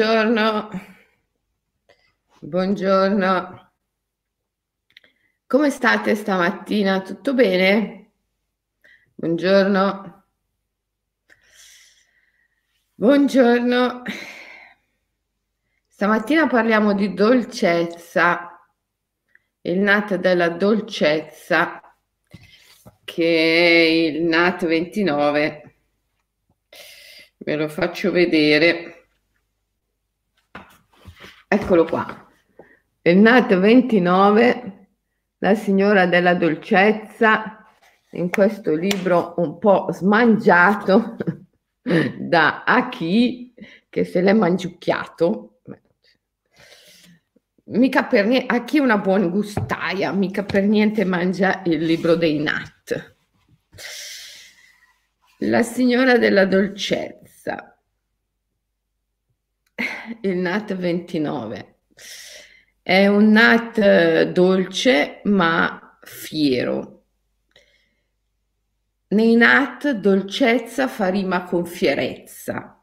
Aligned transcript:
Buongiorno, 0.00 0.70
buongiorno. 2.40 3.72
Come 5.46 5.68
state 5.68 6.14
stamattina? 6.14 7.02
Tutto 7.02 7.34
bene? 7.34 8.12
Buongiorno. 9.14 10.24
Buongiorno. 12.94 14.02
Stamattina 15.86 16.46
parliamo 16.46 16.94
di 16.94 17.12
dolcezza, 17.12 18.58
il 19.60 19.80
NAT 19.80 20.14
della 20.14 20.48
dolcezza, 20.48 21.94
che 23.04 23.24
è 23.26 24.16
il 24.16 24.22
NAT 24.22 24.64
29. 24.64 25.74
Ve 27.36 27.54
lo 27.56 27.68
faccio 27.68 28.10
vedere. 28.10 28.99
Eccolo 31.52 31.84
qua. 31.84 32.28
Il 33.02 33.18
NAT 33.18 33.58
29, 33.58 34.88
la 35.38 35.56
signora 35.56 36.06
della 36.06 36.34
dolcezza, 36.34 37.66
in 38.12 38.30
questo 38.30 38.72
libro 38.72 39.34
un 39.38 39.58
po' 39.58 39.88
smangiato 39.90 41.16
da 42.20 42.62
Aki, 42.62 43.54
che 43.88 44.04
se 44.04 44.20
l'è 44.20 44.32
mangiucchiato. 44.32 45.62
Mica 47.64 48.04
per 48.04 48.26
niente, 48.26 48.54
a 48.54 48.62
chi 48.62 48.78
una 48.78 48.98
buona 48.98 49.26
gustaia, 49.26 50.12
mica 50.12 50.44
per 50.44 50.62
niente 50.62 51.04
mangia 51.04 51.62
il 51.64 51.82
libro 51.82 52.14
dei 52.14 52.38
Nat. 52.38 53.16
La 55.38 55.64
signora 55.64 56.16
della 56.16 56.44
dolcezza 56.44 57.19
il 60.22 60.36
NAT 60.36 60.74
29. 60.74 61.74
È 62.82 63.06
un 63.06 63.30
NAT 63.30 63.78
eh, 63.78 64.32
dolce 64.32 65.20
ma 65.24 65.98
fiero. 66.02 67.04
Nei 69.08 69.34
NAT 69.34 69.90
dolcezza 69.92 70.88
fa 70.88 71.08
rima 71.08 71.44
con 71.44 71.66
fierezza. 71.66 72.80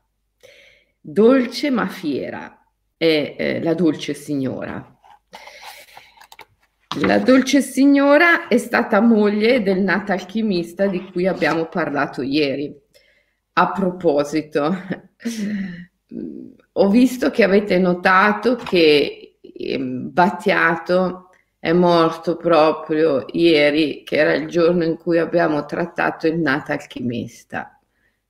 Dolce 1.00 1.70
ma 1.70 1.88
fiera 1.88 2.58
è 2.98 3.36
eh, 3.38 3.62
la 3.62 3.74
dolce 3.74 4.14
signora. 4.14 4.92
La 7.02 7.20
dolce 7.20 7.62
signora 7.62 8.48
è 8.48 8.58
stata 8.58 9.00
moglie 9.00 9.62
del 9.62 9.82
nato 9.82 10.14
alchimista 10.14 10.88
di 10.88 11.12
cui 11.12 11.28
abbiamo 11.28 11.68
parlato 11.68 12.24
ieri. 12.24 12.76
A 13.54 13.72
proposito, 13.72 14.76
ho 16.74 16.90
visto 16.90 17.30
che 17.30 17.44
avete 17.44 17.78
notato 17.80 18.56
che 18.56 19.40
ehm, 19.42 20.12
Battiato 20.14 21.30
è 21.60 21.74
morto 21.74 22.38
proprio 22.38 23.26
ieri, 23.32 24.04
che 24.04 24.18
era 24.18 24.34
il 24.34 24.48
giorno 24.48 24.84
in 24.84 24.98
cui 24.98 25.18
abbiamo 25.18 25.66
trattato 25.66 26.28
il 26.28 26.38
nato 26.40 26.72
alchimista. 26.72 27.80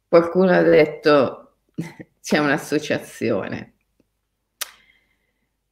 Qualcuno 0.08 0.52
ha 0.52 0.62
detto 0.62 1.58
c'è 2.22 2.38
un'associazione. 2.40 3.74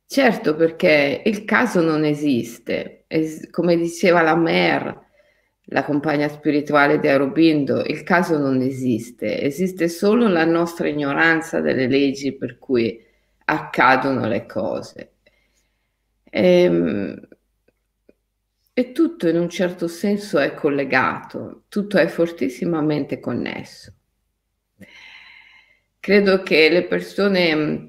Certo, 0.07 0.55
perché 0.55 1.21
il 1.25 1.43
caso 1.45 1.81
non 1.81 2.03
esiste. 2.05 3.05
Es- 3.07 3.49
come 3.49 3.75
diceva 3.77 4.21
la 4.21 4.35
Mer, 4.35 5.04
la 5.69 5.83
compagna 5.83 6.27
spirituale 6.27 6.99
di 6.99 7.07
Aurobindo, 7.07 7.83
il 7.83 8.03
caso 8.03 8.37
non 8.37 8.61
esiste, 8.61 9.41
esiste 9.41 9.87
solo 9.87 10.27
la 10.27 10.45
nostra 10.45 10.87
ignoranza 10.87 11.59
delle 11.61 11.87
leggi 11.87 12.33
per 12.33 12.59
cui 12.59 13.03
accadono 13.45 14.27
le 14.27 14.45
cose. 14.45 15.13
E, 16.23 16.61
ehm, 16.61 17.27
e 18.77 18.91
tutto 18.91 19.27
in 19.29 19.39
un 19.39 19.49
certo 19.49 19.87
senso 19.87 20.37
è 20.37 20.53
collegato, 20.53 21.63
tutto 21.69 21.97
è 21.97 22.07
fortissimamente 22.07 23.19
connesso. 23.19 23.93
Credo 25.99 26.43
che 26.43 26.69
le 26.69 26.83
persone 26.85 27.87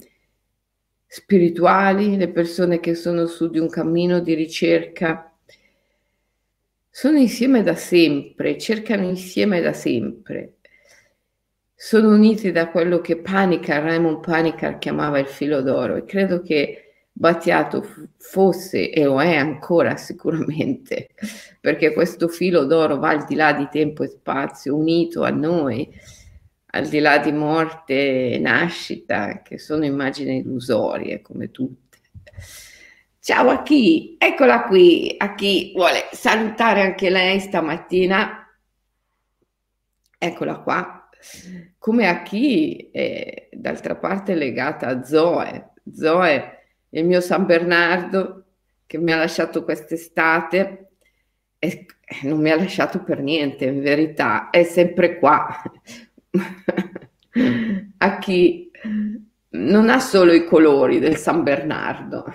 spirituali, 1.06 2.16
le 2.16 2.30
persone 2.30 2.80
che 2.80 2.94
sono 2.94 3.26
su 3.26 3.50
di 3.50 3.58
un 3.58 3.68
cammino 3.68 4.20
di 4.20 4.34
ricerca, 4.34 5.35
sono 6.98 7.18
insieme 7.18 7.62
da 7.62 7.74
sempre, 7.74 8.56
cercano 8.56 9.06
insieme 9.06 9.60
da 9.60 9.74
sempre. 9.74 10.54
Sono 11.74 12.08
uniti 12.08 12.52
da 12.52 12.70
quello 12.70 13.02
che 13.02 13.18
Panica, 13.18 13.80
Raymond 13.80 14.24
Panica 14.24 14.78
chiamava 14.78 15.18
il 15.18 15.26
filo 15.26 15.60
d'oro 15.60 15.96
e 15.96 16.06
credo 16.06 16.40
che 16.40 16.94
Battiato 17.12 17.86
fosse 18.16 18.90
e 18.90 19.04
lo 19.04 19.20
è 19.20 19.36
ancora 19.36 19.94
sicuramente, 20.00 21.10
perché 21.60 21.92
questo 21.92 22.28
filo 22.28 22.64
d'oro 22.64 22.96
va 22.96 23.10
al 23.10 23.26
di 23.26 23.34
là 23.34 23.52
di 23.52 23.68
tempo 23.70 24.02
e 24.02 24.08
spazio, 24.08 24.74
unito 24.74 25.22
a 25.22 25.28
noi, 25.28 25.86
al 26.70 26.88
di 26.88 27.00
là 27.00 27.18
di 27.18 27.32
morte 27.32 28.30
e 28.30 28.38
nascita, 28.38 29.42
che 29.42 29.58
sono 29.58 29.84
immagini 29.84 30.38
illusorie 30.38 31.20
come 31.20 31.50
tutte. 31.50 31.98
Ciao 33.26 33.48
a 33.48 33.62
chi? 33.64 34.14
Eccola 34.20 34.62
qui, 34.62 35.12
a 35.18 35.34
chi 35.34 35.72
vuole 35.74 36.06
salutare 36.12 36.82
anche 36.82 37.10
lei 37.10 37.40
stamattina. 37.40 38.48
Eccola 40.16 40.58
qua. 40.60 41.08
Come 41.76 42.06
a 42.06 42.22
chi 42.22 42.88
è 42.92 43.48
d'altra 43.50 43.96
parte 43.96 44.36
legata 44.36 44.86
a 44.86 45.02
Zoe. 45.02 45.72
Zoe, 45.92 46.66
il 46.90 47.04
mio 47.04 47.20
San 47.20 47.46
Bernardo, 47.46 48.44
che 48.86 48.98
mi 48.98 49.10
ha 49.10 49.16
lasciato 49.16 49.64
quest'estate 49.64 50.90
e 51.58 51.86
non 52.22 52.40
mi 52.40 52.52
ha 52.52 52.56
lasciato 52.56 53.02
per 53.02 53.22
niente, 53.22 53.64
in 53.64 53.82
verità, 53.82 54.50
è 54.50 54.62
sempre 54.62 55.18
qua. 55.18 55.62
a 57.98 58.18
chi 58.18 58.70
non 59.48 59.90
ha 59.90 59.98
solo 59.98 60.32
i 60.32 60.44
colori 60.44 61.00
del 61.00 61.16
San 61.16 61.42
Bernardo, 61.42 62.32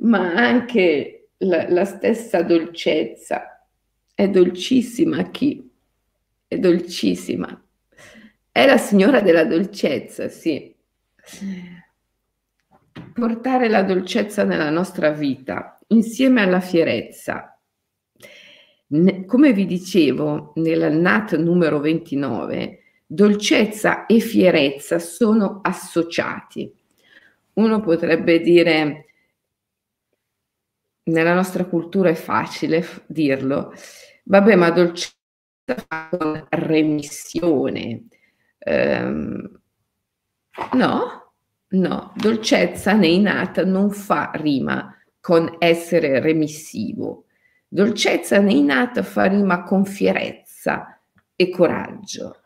ma 0.00 0.34
anche 0.34 1.30
la, 1.38 1.68
la 1.68 1.84
stessa 1.84 2.42
dolcezza. 2.42 3.66
È 4.14 4.28
dolcissima 4.28 5.30
chi? 5.30 5.70
È 6.46 6.56
dolcissima. 6.58 7.62
È 8.50 8.66
la 8.66 8.78
signora 8.78 9.20
della 9.20 9.44
dolcezza, 9.44 10.28
sì. 10.28 10.74
Portare 13.12 13.68
la 13.68 13.82
dolcezza 13.82 14.44
nella 14.44 14.70
nostra 14.70 15.10
vita 15.10 15.78
insieme 15.88 16.42
alla 16.42 16.60
fierezza. 16.60 17.58
Come 19.26 19.52
vi 19.52 19.66
dicevo, 19.66 20.52
nella 20.56 20.88
NAT 20.88 21.36
numero 21.36 21.78
29, 21.78 22.80
dolcezza 23.06 24.06
e 24.06 24.18
fierezza 24.20 24.98
sono 24.98 25.60
associati. 25.62 26.74
Uno 27.54 27.80
potrebbe 27.80 28.40
dire 28.40 29.07
nella 31.08 31.34
nostra 31.34 31.64
cultura 31.64 32.10
è 32.10 32.14
facile 32.14 32.84
dirlo, 33.06 33.72
vabbè, 34.24 34.54
ma 34.54 34.70
dolcezza 34.70 35.16
fa 35.76 36.08
con 36.10 36.46
remissione. 36.50 38.04
Um, 38.64 39.60
no, 40.72 41.32
no, 41.68 42.12
dolcezza 42.16 42.92
nei 42.92 43.20
nata 43.20 43.64
non 43.64 43.90
fa 43.90 44.30
rima 44.34 44.94
con 45.20 45.56
essere 45.58 46.20
remissivo. 46.20 47.24
Dolcezza 47.68 48.38
nei 48.38 48.62
nata 48.62 49.02
fa 49.02 49.24
rima 49.24 49.62
con 49.62 49.84
fierezza 49.84 51.00
e 51.36 51.50
coraggio. 51.50 52.40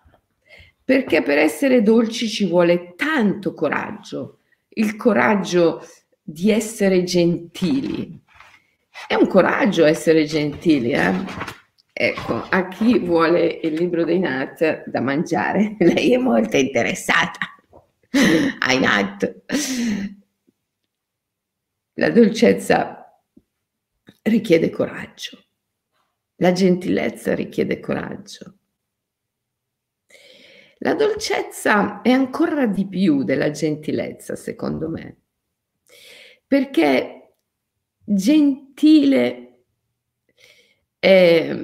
Perché 0.84 1.22
per 1.22 1.38
essere 1.38 1.82
dolci 1.82 2.28
ci 2.28 2.44
vuole 2.46 2.94
tanto 2.96 3.54
coraggio, 3.54 4.40
il 4.70 4.96
coraggio 4.96 5.86
di 6.20 6.50
essere 6.50 7.04
gentili, 7.04 8.20
è 9.06 9.14
un 9.14 9.26
coraggio 9.26 9.84
essere 9.84 10.24
gentili, 10.24 10.92
eh? 10.92 11.60
Ecco, 11.94 12.46
a 12.48 12.68
chi 12.68 12.98
vuole 12.98 13.60
il 13.62 13.74
libro 13.74 14.04
dei 14.04 14.18
Nat 14.18 14.88
da 14.88 15.00
mangiare, 15.00 15.76
lei 15.80 16.14
è 16.14 16.16
molto 16.16 16.56
interessata 16.56 17.38
ai 18.60 18.80
Nat. 18.80 19.42
La 21.94 22.10
dolcezza 22.10 23.20
richiede 24.22 24.70
coraggio, 24.70 25.44
la 26.36 26.52
gentilezza 26.52 27.34
richiede 27.34 27.78
coraggio. 27.78 28.56
La 30.78 30.94
dolcezza 30.94 32.00
è 32.00 32.10
ancora 32.10 32.66
di 32.66 32.88
più 32.88 33.22
della 33.22 33.50
gentilezza, 33.52 34.34
secondo 34.34 34.88
me, 34.88 35.18
perché 36.44 37.21
gentile 38.04 39.64
è, 40.98 41.56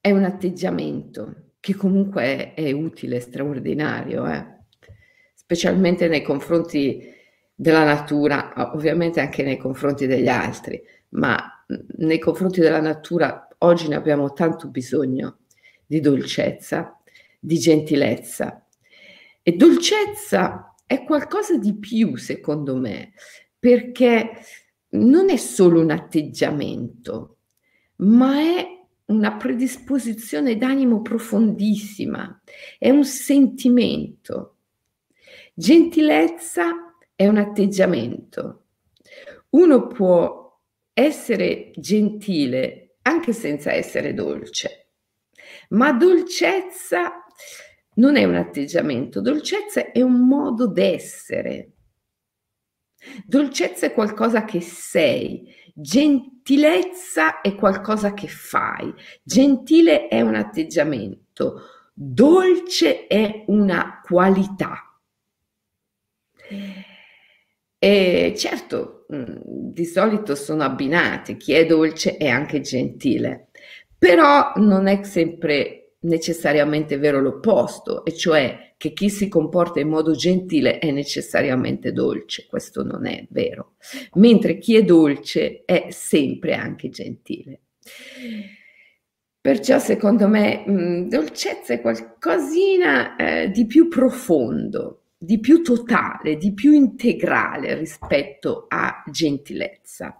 è 0.00 0.10
un 0.10 0.24
atteggiamento 0.24 1.52
che 1.60 1.74
comunque 1.74 2.22
è, 2.22 2.54
è 2.54 2.72
utile, 2.72 3.20
straordinario. 3.20 4.26
Eh? 4.26 4.52
specialmente 5.52 6.08
nei 6.08 6.22
confronti 6.22 7.12
della 7.54 7.84
natura, 7.84 8.54
ovviamente 8.74 9.20
anche 9.20 9.42
nei 9.42 9.58
confronti 9.58 10.06
degli 10.06 10.28
altri, 10.28 10.82
ma 11.10 11.62
nei 11.98 12.18
confronti 12.18 12.60
della 12.60 12.80
natura 12.80 13.48
oggi 13.58 13.88
ne 13.88 13.96
abbiamo 13.96 14.32
tanto 14.32 14.68
bisogno 14.68 15.40
di 15.84 16.00
dolcezza, 16.00 16.98
di 17.38 17.58
gentilezza. 17.58 18.66
E 19.42 19.52
dolcezza 19.52 20.74
è 20.86 21.04
qualcosa 21.04 21.58
di 21.58 21.76
più, 21.76 22.16
secondo 22.16 22.76
me, 22.76 23.12
perché 23.62 24.44
non 24.94 25.30
è 25.30 25.36
solo 25.36 25.82
un 25.82 25.92
atteggiamento, 25.92 27.36
ma 27.98 28.40
è 28.40 28.66
una 29.04 29.36
predisposizione 29.36 30.56
d'animo 30.56 31.00
profondissima, 31.00 32.42
è 32.76 32.90
un 32.90 33.04
sentimento. 33.04 34.56
Gentilezza 35.54 36.96
è 37.14 37.28
un 37.28 37.36
atteggiamento. 37.36 38.64
Uno 39.50 39.86
può 39.86 40.60
essere 40.92 41.70
gentile 41.76 42.96
anche 43.02 43.32
senza 43.32 43.72
essere 43.72 44.12
dolce, 44.12 44.88
ma 45.68 45.92
dolcezza 45.92 47.24
non 47.94 48.16
è 48.16 48.24
un 48.24 48.34
atteggiamento, 48.34 49.20
dolcezza 49.20 49.92
è 49.92 50.02
un 50.02 50.26
modo 50.26 50.66
d'essere. 50.66 51.71
Dolcezza 53.26 53.86
è 53.86 53.92
qualcosa 53.92 54.44
che 54.44 54.60
sei, 54.60 55.52
gentilezza 55.74 57.40
è 57.40 57.54
qualcosa 57.54 58.14
che 58.14 58.28
fai, 58.28 58.92
gentile 59.22 60.08
è 60.08 60.20
un 60.20 60.34
atteggiamento, 60.34 61.62
dolce 61.92 63.06
è 63.06 63.44
una 63.48 64.00
qualità. 64.04 64.86
E 67.78 68.34
certo, 68.36 69.06
mm, 69.12 69.24
di 69.72 69.84
solito 69.84 70.34
sono 70.34 70.62
abbinate, 70.62 71.36
chi 71.36 71.52
è 71.52 71.66
dolce 71.66 72.16
è 72.16 72.28
anche 72.28 72.60
gentile, 72.60 73.48
però 73.98 74.52
non 74.56 74.86
è 74.86 75.02
sempre 75.02 75.81
necessariamente 76.02 76.98
vero 76.98 77.20
l'opposto, 77.20 78.04
e 78.04 78.14
cioè 78.14 78.74
che 78.76 78.92
chi 78.92 79.10
si 79.10 79.28
comporta 79.28 79.80
in 79.80 79.88
modo 79.88 80.12
gentile 80.14 80.78
è 80.78 80.90
necessariamente 80.90 81.92
dolce, 81.92 82.46
questo 82.48 82.82
non 82.82 83.06
è 83.06 83.26
vero, 83.30 83.74
mentre 84.14 84.58
chi 84.58 84.76
è 84.76 84.84
dolce 84.84 85.62
è 85.64 85.88
sempre 85.90 86.54
anche 86.54 86.88
gentile. 86.88 87.60
Perciò 89.40 89.78
secondo 89.78 90.28
me 90.28 90.62
mh, 90.64 90.72
mm, 90.72 91.08
dolcezza 91.08 91.74
è 91.74 91.80
qualcosina 91.80 93.16
eh, 93.16 93.50
di 93.50 93.66
più 93.66 93.88
profondo, 93.88 95.02
di 95.18 95.40
più 95.40 95.62
totale, 95.62 96.36
di 96.36 96.52
più 96.52 96.72
integrale 96.72 97.74
rispetto 97.74 98.66
a 98.68 99.02
gentilezza. 99.10 100.16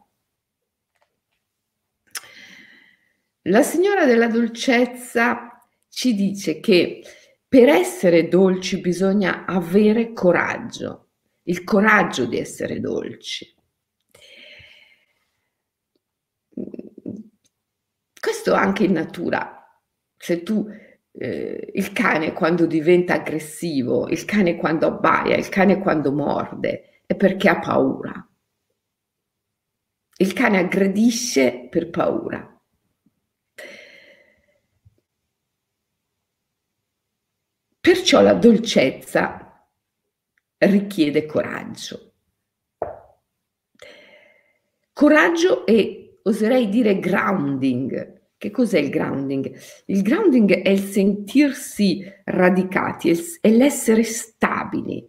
La 3.47 3.63
signora 3.63 4.07
della 4.07 4.29
dolcezza 4.29 5.52
ci 5.93 6.15
dice 6.15 6.59
che 6.59 7.03
per 7.47 7.69
essere 7.69 8.27
dolci 8.29 8.81
bisogna 8.81 9.45
avere 9.45 10.15
coraggio, 10.15 11.11
il 11.43 11.65
coraggio 11.65 12.25
di 12.25 12.39
essere 12.39 12.81
dolci. 12.81 13.55
Questo 18.19 18.55
anche 18.55 18.85
in 18.85 18.93
natura. 18.93 19.69
Se 20.17 20.43
tu 20.43 20.67
eh, 21.13 21.71
il 21.75 21.93
cane 21.93 22.33
quando 22.33 22.65
diventa 22.65 23.15
aggressivo, 23.15 24.09
il 24.09 24.25
cane 24.25 24.57
quando 24.57 24.87
abbaia, 24.87 25.37
il 25.37 25.51
cane 25.51 25.79
quando 25.79 26.11
morde, 26.11 27.03
è 27.05 27.15
perché 27.15 27.51
ha 27.51 27.59
paura. 27.59 28.27
Il 30.17 30.33
cane 30.33 30.59
aggredisce 30.59 31.69
per 31.69 31.91
paura. 31.91 32.52
Perciò 37.83 38.21
la 38.23 38.35
dolcezza 38.35 39.69
richiede 40.57 41.27
coraggio. 41.27 42.13
Coraggio 44.93 45.67
e 45.67 46.21
oserei 46.23 46.69
dire 46.69 47.01
grounding. 47.01 48.21
Che 48.39 48.51
cos'è 48.53 48.79
il 48.79 48.89
grounding? 48.89 49.53
Il 49.87 50.03
grounding 50.03 50.63
è 50.63 50.69
il 50.69 50.79
sentirsi 50.79 52.05
radicati, 52.23 53.11
è 53.41 53.51
l'essere 53.51 54.05
stabili, 54.05 55.05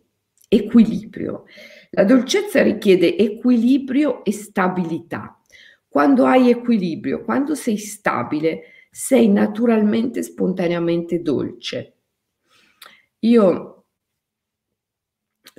equilibrio. 0.48 1.44
La 1.92 2.06
dolcezza 2.06 2.64
richiede 2.64 3.16
equilibrio 3.16 4.26
e 4.26 4.32
stabilità. 4.32 5.40
Quando 5.88 6.26
hai 6.26 6.50
equilibrio, 6.50 7.22
quando 7.22 7.54
sei 7.54 7.78
stabile, 7.78 8.64
sei 8.90 9.28
naturalmente, 9.28 10.24
spontaneamente 10.24 11.22
dolce. 11.22 11.93
Io, 13.24 13.86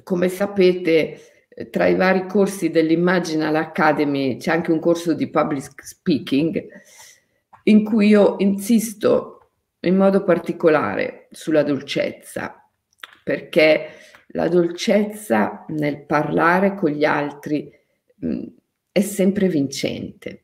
come 0.03 0.29
sapete, 0.29 1.49
tra 1.71 1.87
i 1.87 1.95
vari 1.95 2.27
corsi 2.27 2.69
dell'Imaginal 2.71 3.55
Academy 3.57 4.37
c'è 4.37 4.51
anche 4.51 4.71
un 4.71 4.81
corso 4.81 5.15
di 5.15 5.31
public 5.31 5.83
speaking 5.83 6.67
in 7.65 7.85
cui 7.85 8.09
io 8.09 8.37
insisto 8.39 9.51
in 9.81 9.97
modo 9.97 10.25
particolare 10.25 11.29
sulla 11.31 11.63
dolcezza, 11.63 12.69
perché 13.23 13.89
la 14.29 14.49
dolcezza 14.49 15.65
nel 15.69 16.05
parlare 16.05 16.75
con 16.75 16.91
gli 16.91 17.05
altri 17.05 17.71
mh, 18.17 18.45
è 18.93 19.01
sempre 19.01 19.49
vincente. 19.49 20.43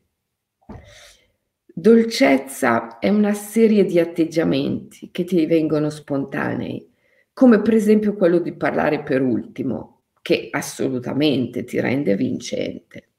Dolcezza 1.65 2.97
è 2.99 3.09
una 3.09 3.33
serie 3.33 3.85
di 3.85 3.99
atteggiamenti 3.99 5.11
che 5.11 5.23
ti 5.23 5.45
vengono 5.45 5.89
spontanei 5.89 6.90
come 7.33 7.61
per 7.61 7.73
esempio 7.73 8.15
quello 8.15 8.39
di 8.39 8.53
parlare 8.53 9.03
per 9.03 9.21
ultimo, 9.21 10.01
che 10.21 10.49
assolutamente 10.51 11.63
ti 11.63 11.79
rende 11.79 12.15
vincente. 12.15 13.09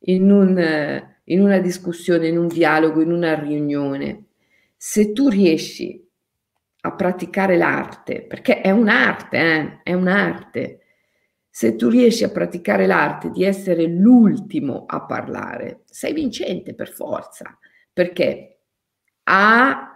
In, 0.00 0.30
un, 0.30 1.02
in 1.24 1.40
una 1.40 1.58
discussione, 1.58 2.28
in 2.28 2.38
un 2.38 2.48
dialogo, 2.48 3.00
in 3.00 3.10
una 3.10 3.34
riunione, 3.34 4.24
se 4.76 5.12
tu 5.12 5.28
riesci 5.28 6.04
a 6.82 6.94
praticare 6.94 7.56
l'arte, 7.56 8.22
perché 8.22 8.60
è 8.60 8.70
un'arte, 8.70 9.38
eh? 9.38 9.80
è 9.82 9.92
un'arte, 9.94 10.80
se 11.48 11.74
tu 11.74 11.88
riesci 11.88 12.22
a 12.22 12.30
praticare 12.30 12.86
l'arte 12.86 13.30
di 13.30 13.42
essere 13.42 13.86
l'ultimo 13.86 14.84
a 14.86 15.04
parlare, 15.04 15.82
sei 15.86 16.12
vincente 16.12 16.74
per 16.74 16.88
forza, 16.88 17.58
perché 17.92 18.58
A 19.28 19.95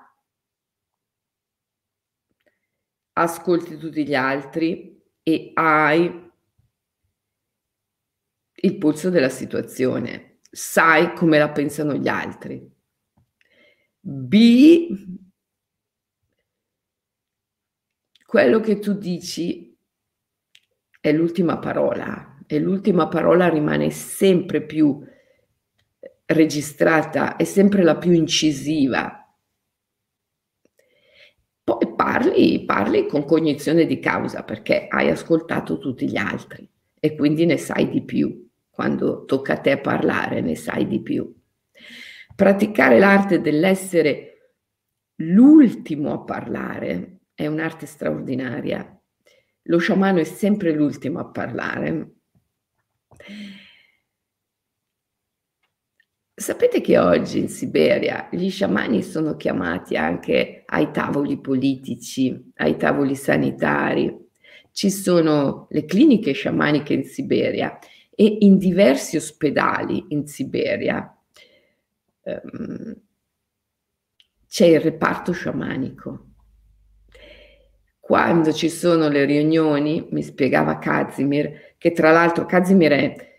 ascolti 3.13 3.77
tutti 3.77 4.07
gli 4.07 4.15
altri 4.15 5.03
e 5.23 5.51
hai 5.55 6.29
il 8.63 8.79
polso 8.79 9.11
della 9.11 9.29
situazione, 9.29 10.41
sai 10.51 11.15
come 11.15 11.39
la 11.39 11.51
pensano 11.51 11.95
gli 11.95 12.09
altri. 12.09 12.71
B, 14.01 15.19
quello 18.27 18.61
che 18.61 18.79
tu 18.79 18.95
dici 18.95 19.77
è 21.01 21.13
l'ultima 21.13 21.59
parola 21.59 22.39
e 22.47 22.59
l'ultima 22.59 23.09
parola 23.09 23.49
rimane 23.49 23.91
sempre 23.91 24.63
più 24.63 25.03
registrata, 26.27 27.37
è 27.37 27.45
sempre 27.45 27.83
la 27.83 27.97
più 27.97 28.13
incisiva 28.13 29.21
poi 31.71 31.95
parli, 32.21 32.65
parli 32.65 33.07
con 33.07 33.25
cognizione 33.25 33.87
di 33.87 33.99
causa 33.99 34.43
perché 34.43 34.87
hai 34.89 35.09
ascoltato 35.09 35.79
tutti 35.79 36.09
gli 36.09 36.17
altri 36.17 36.69
e 36.99 37.15
quindi 37.17 37.47
ne 37.47 37.57
sai 37.57 37.89
di 37.89 38.03
più. 38.03 38.49
Quando 38.69 39.25
tocca 39.25 39.55
a 39.55 39.59
te 39.59 39.79
parlare 39.79 40.41
ne 40.41 40.55
sai 40.55 40.87
di 40.87 41.01
più. 41.01 41.35
Praticare 42.35 42.99
l'arte 42.99 43.41
dell'essere 43.41 44.55
l'ultimo 45.17 46.13
a 46.13 46.21
parlare 46.21 47.21
è 47.35 47.47
un'arte 47.47 47.87
straordinaria. 47.87 48.99
Lo 49.65 49.79
sciamano 49.79 50.19
è 50.19 50.25
sempre 50.25 50.73
l'ultimo 50.73 51.19
a 51.19 51.27
parlare. 51.27 52.11
Sapete 56.41 56.81
che 56.81 56.97
oggi 56.97 57.39
in 57.39 57.51
Siberia 57.51 58.27
gli 58.33 58.49
sciamani 58.49 59.03
sono 59.03 59.37
chiamati 59.37 59.95
anche 59.99 60.63
ai 60.65 60.91
tavoli 60.91 61.39
politici, 61.39 62.53
ai 62.55 62.79
tavoli 62.79 63.15
sanitari. 63.15 64.11
Ci 64.73 64.91
sono 64.91 65.67
le 65.69 65.85
cliniche 65.85 66.33
sciamaniche 66.33 66.95
in 66.95 67.05
Siberia 67.05 67.79
e 68.15 68.39
in 68.41 68.57
diversi 68.57 69.19
ospedali 69.19 70.07
in 70.09 70.27
Siberia 70.27 71.15
um, 72.23 72.97
c'è 74.49 74.65
il 74.65 74.81
reparto 74.81 75.33
sciamanico. 75.33 76.25
quando 78.01 78.55
ci 78.55 78.71
sono 78.71 79.09
le 79.09 79.27
riunioni, 79.27 80.09
mi 80.11 80.23
spiegava 80.23 80.79
Kazimir, 80.79 81.75
che 81.77 81.93
tra 81.93 82.11
l'altro 82.11 82.47
Kazimir 82.47 82.93
è 82.93 83.30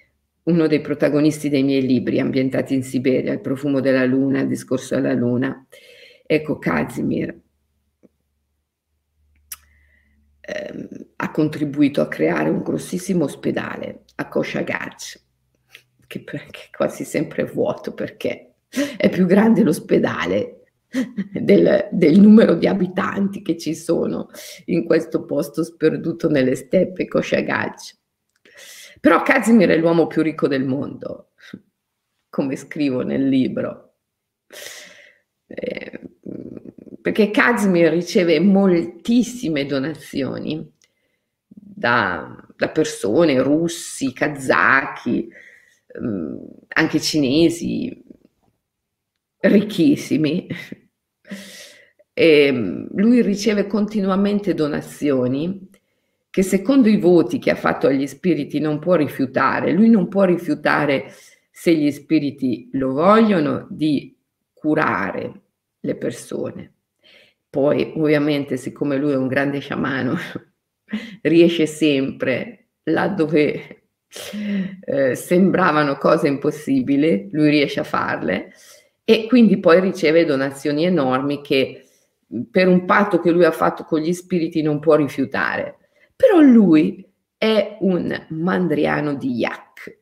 uno 0.43 0.67
dei 0.67 0.81
protagonisti 0.81 1.49
dei 1.49 1.63
miei 1.63 1.85
libri 1.85 2.19
ambientati 2.19 2.73
in 2.73 2.83
Siberia, 2.83 3.33
Il 3.33 3.41
profumo 3.41 3.79
della 3.79 4.05
luna, 4.05 4.41
Il 4.41 4.47
discorso 4.47 4.95
della 4.95 5.13
luna. 5.13 5.65
Ecco, 6.25 6.57
Kazimir 6.57 7.39
ehm, 10.41 10.87
ha 11.17 11.31
contribuito 11.31 12.01
a 12.01 12.07
creare 12.07 12.49
un 12.49 12.61
grossissimo 12.61 13.25
ospedale 13.25 14.03
a 14.15 14.27
Koshagach, 14.27 15.21
che, 16.07 16.23
che 16.23 16.37
è 16.37 16.75
quasi 16.75 17.03
sempre 17.03 17.43
vuoto 17.43 17.93
perché 17.93 18.53
è 18.97 19.09
più 19.09 19.25
grande 19.25 19.63
l'ospedale 19.63 20.57
del, 21.33 21.87
del, 21.91 22.19
numero 22.19 22.55
di 22.55 22.67
abitanti 22.67 23.41
che 23.41 23.57
ci 23.57 23.75
sono 23.75 24.29
in 24.65 24.85
questo 24.85 25.25
posto 25.25 25.63
sperduto 25.63 26.29
nelle 26.29 26.55
steppe 26.55 27.07
Koshagach. 27.07 27.99
Però 29.01 29.23
Casimir 29.23 29.69
è 29.69 29.77
l'uomo 29.77 30.05
più 30.05 30.21
ricco 30.21 30.47
del 30.47 30.63
mondo, 30.63 31.31
come 32.29 32.55
scrivo 32.55 33.01
nel 33.01 33.27
libro. 33.27 33.95
Eh, 35.47 35.99
perché 37.01 37.31
Casimir 37.31 37.91
riceve 37.91 38.39
moltissime 38.39 39.65
donazioni 39.65 40.71
da, 41.43 42.45
da 42.55 42.69
persone 42.69 43.41
russi, 43.41 44.13
kazaki, 44.13 45.27
ehm, 45.87 46.47
anche 46.67 46.99
cinesi, 47.01 48.03
ricchissimi. 49.39 50.47
E 52.13 52.51
lui 52.51 53.21
riceve 53.23 53.65
continuamente 53.65 54.53
donazioni 54.53 55.70
che 56.31 56.43
secondo 56.43 56.87
i 56.87 56.97
voti 56.97 57.39
che 57.39 57.51
ha 57.51 57.55
fatto 57.55 57.87
agli 57.87 58.07
spiriti 58.07 58.59
non 58.59 58.79
può 58.79 58.95
rifiutare. 58.95 59.73
Lui 59.73 59.89
non 59.89 60.07
può 60.07 60.23
rifiutare 60.23 61.13
se 61.51 61.75
gli 61.75 61.91
spiriti 61.91 62.69
lo 62.73 62.93
vogliono 62.93 63.67
di 63.69 64.17
curare 64.53 65.41
le 65.81 65.95
persone. 65.97 66.73
Poi 67.49 67.93
ovviamente 67.97 68.55
siccome 68.55 68.95
lui 68.95 69.11
è 69.11 69.17
un 69.17 69.27
grande 69.27 69.59
sciamano 69.59 70.15
riesce 71.21 71.65
sempre 71.65 72.67
là 72.83 73.09
dove 73.09 73.83
eh, 74.85 75.15
sembravano 75.15 75.97
cose 75.97 76.29
impossibili, 76.29 77.27
lui 77.33 77.49
riesce 77.49 77.81
a 77.81 77.83
farle 77.83 78.53
e 79.03 79.27
quindi 79.27 79.59
poi 79.59 79.81
riceve 79.81 80.23
donazioni 80.23 80.85
enormi 80.85 81.41
che 81.41 81.85
per 82.49 82.69
un 82.69 82.85
patto 82.85 83.19
che 83.19 83.31
lui 83.31 83.43
ha 83.43 83.51
fatto 83.51 83.83
con 83.83 83.99
gli 83.99 84.13
spiriti 84.13 84.61
non 84.61 84.79
può 84.79 84.95
rifiutare. 84.95 85.75
Però 86.21 86.39
lui 86.39 87.03
è 87.35 87.77
un 87.79 88.27
mandriano 88.29 89.15
di 89.15 89.31
yak. 89.31 89.99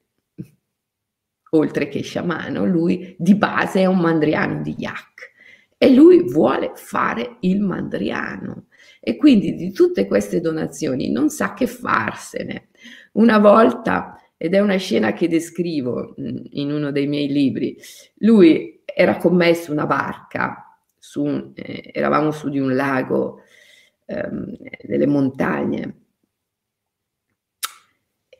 Oltre 1.51 1.87
che 1.87 2.01
sciamano, 2.01 2.65
lui 2.65 3.15
di 3.17 3.35
base 3.35 3.79
è 3.79 3.85
un 3.85 3.99
mandriano 3.99 4.61
di 4.61 4.75
yak. 4.77 5.31
E 5.77 5.93
lui 5.93 6.29
vuole 6.29 6.73
fare 6.75 7.37
il 7.39 7.61
mandriano. 7.61 8.65
E 8.99 9.15
quindi 9.15 9.55
di 9.55 9.71
tutte 9.71 10.07
queste 10.07 10.41
donazioni 10.41 11.09
non 11.09 11.29
sa 11.29 11.53
che 11.53 11.67
farsene. 11.67 12.67
Una 13.13 13.37
volta, 13.37 14.21
ed 14.35 14.53
è 14.53 14.59
una 14.59 14.75
scena 14.75 15.13
che 15.13 15.29
descrivo 15.29 16.15
mm, 16.19 16.37
in 16.49 16.73
uno 16.73 16.91
dei 16.91 17.07
miei 17.07 17.29
libri, 17.29 17.77
lui 18.17 18.81
era 18.83 19.15
commesso 19.15 19.71
una 19.71 19.85
barca, 19.85 20.77
su, 20.97 21.53
eh, 21.55 21.91
eravamo 21.93 22.31
su 22.31 22.49
di 22.49 22.59
un 22.59 22.75
lago 22.75 23.43
ehm, 24.05 24.57
delle 24.83 25.07
montagne 25.07 26.07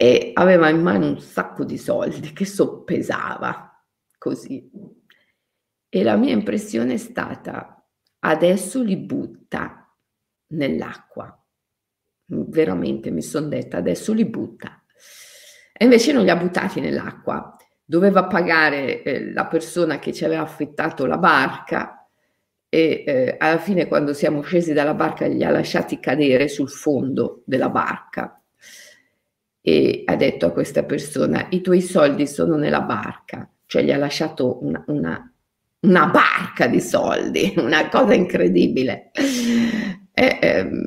e 0.02 0.32
aveva 0.34 0.70
in 0.70 0.82
mano 0.82 1.08
un 1.08 1.20
sacco 1.20 1.66
di 1.66 1.78
soldi 1.78 2.32
che 2.32 2.46
soppesava 2.46 3.84
così. 4.18 4.72
E 5.90 6.04
la 6.04 6.16
mia 6.16 6.32
impressione 6.32 6.94
è 6.94 6.98
stata, 6.98 7.86
adesso 8.20 8.82
li 8.82 8.96
butta 8.96 9.94
nell'acqua. 10.54 11.38
Veramente 12.28 13.12
mi 13.12 13.22
sono 13.22 13.50
detta, 13.50 13.76
adesso 13.76 14.14
li 14.14 14.24
butta. 14.24 14.82
E 15.74 15.84
invece 15.84 16.14
non 16.14 16.24
li 16.24 16.30
ha 16.30 16.38
buttati 16.38 16.80
nell'acqua. 16.80 17.58
Doveva 17.84 18.26
pagare 18.26 19.04
eh, 19.04 19.34
la 19.34 19.48
persona 19.48 20.00
che 20.00 20.14
ci 20.14 20.24
aveva 20.24 20.44
affittato 20.44 21.06
la 21.08 21.18
barca 21.18 22.10
e 22.70 23.04
eh, 23.06 23.36
alla 23.38 23.60
fine 23.60 23.86
quando 23.86 24.14
siamo 24.14 24.44
scesi 24.44 24.72
dalla 24.72 24.94
barca 24.94 25.28
li 25.28 25.44
ha 25.44 25.50
lasciati 25.50 26.00
cadere 26.00 26.48
sul 26.48 26.70
fondo 26.70 27.42
della 27.46 27.68
barca 27.68 28.40
e 29.62 30.04
ha 30.06 30.16
detto 30.16 30.46
a 30.46 30.52
questa 30.52 30.84
persona 30.84 31.48
i 31.50 31.62
tuoi 31.62 31.82
soldi 31.82 32.28
sono 32.28 32.56
nella 32.56 32.82
barca, 32.82 33.50
cioè 33.66 33.84
gli 33.84 33.92
ha 33.92 33.98
lasciato 33.98 34.64
una, 34.64 34.84
una, 34.88 35.34
una 35.82 36.06
barca 36.08 36.68
di 36.68 36.82
soldi, 36.82 37.54
una 37.58 37.88
cosa 37.90 38.14
incredibile. 38.14 39.12
E, 40.14 40.40
ehm, 40.42 40.86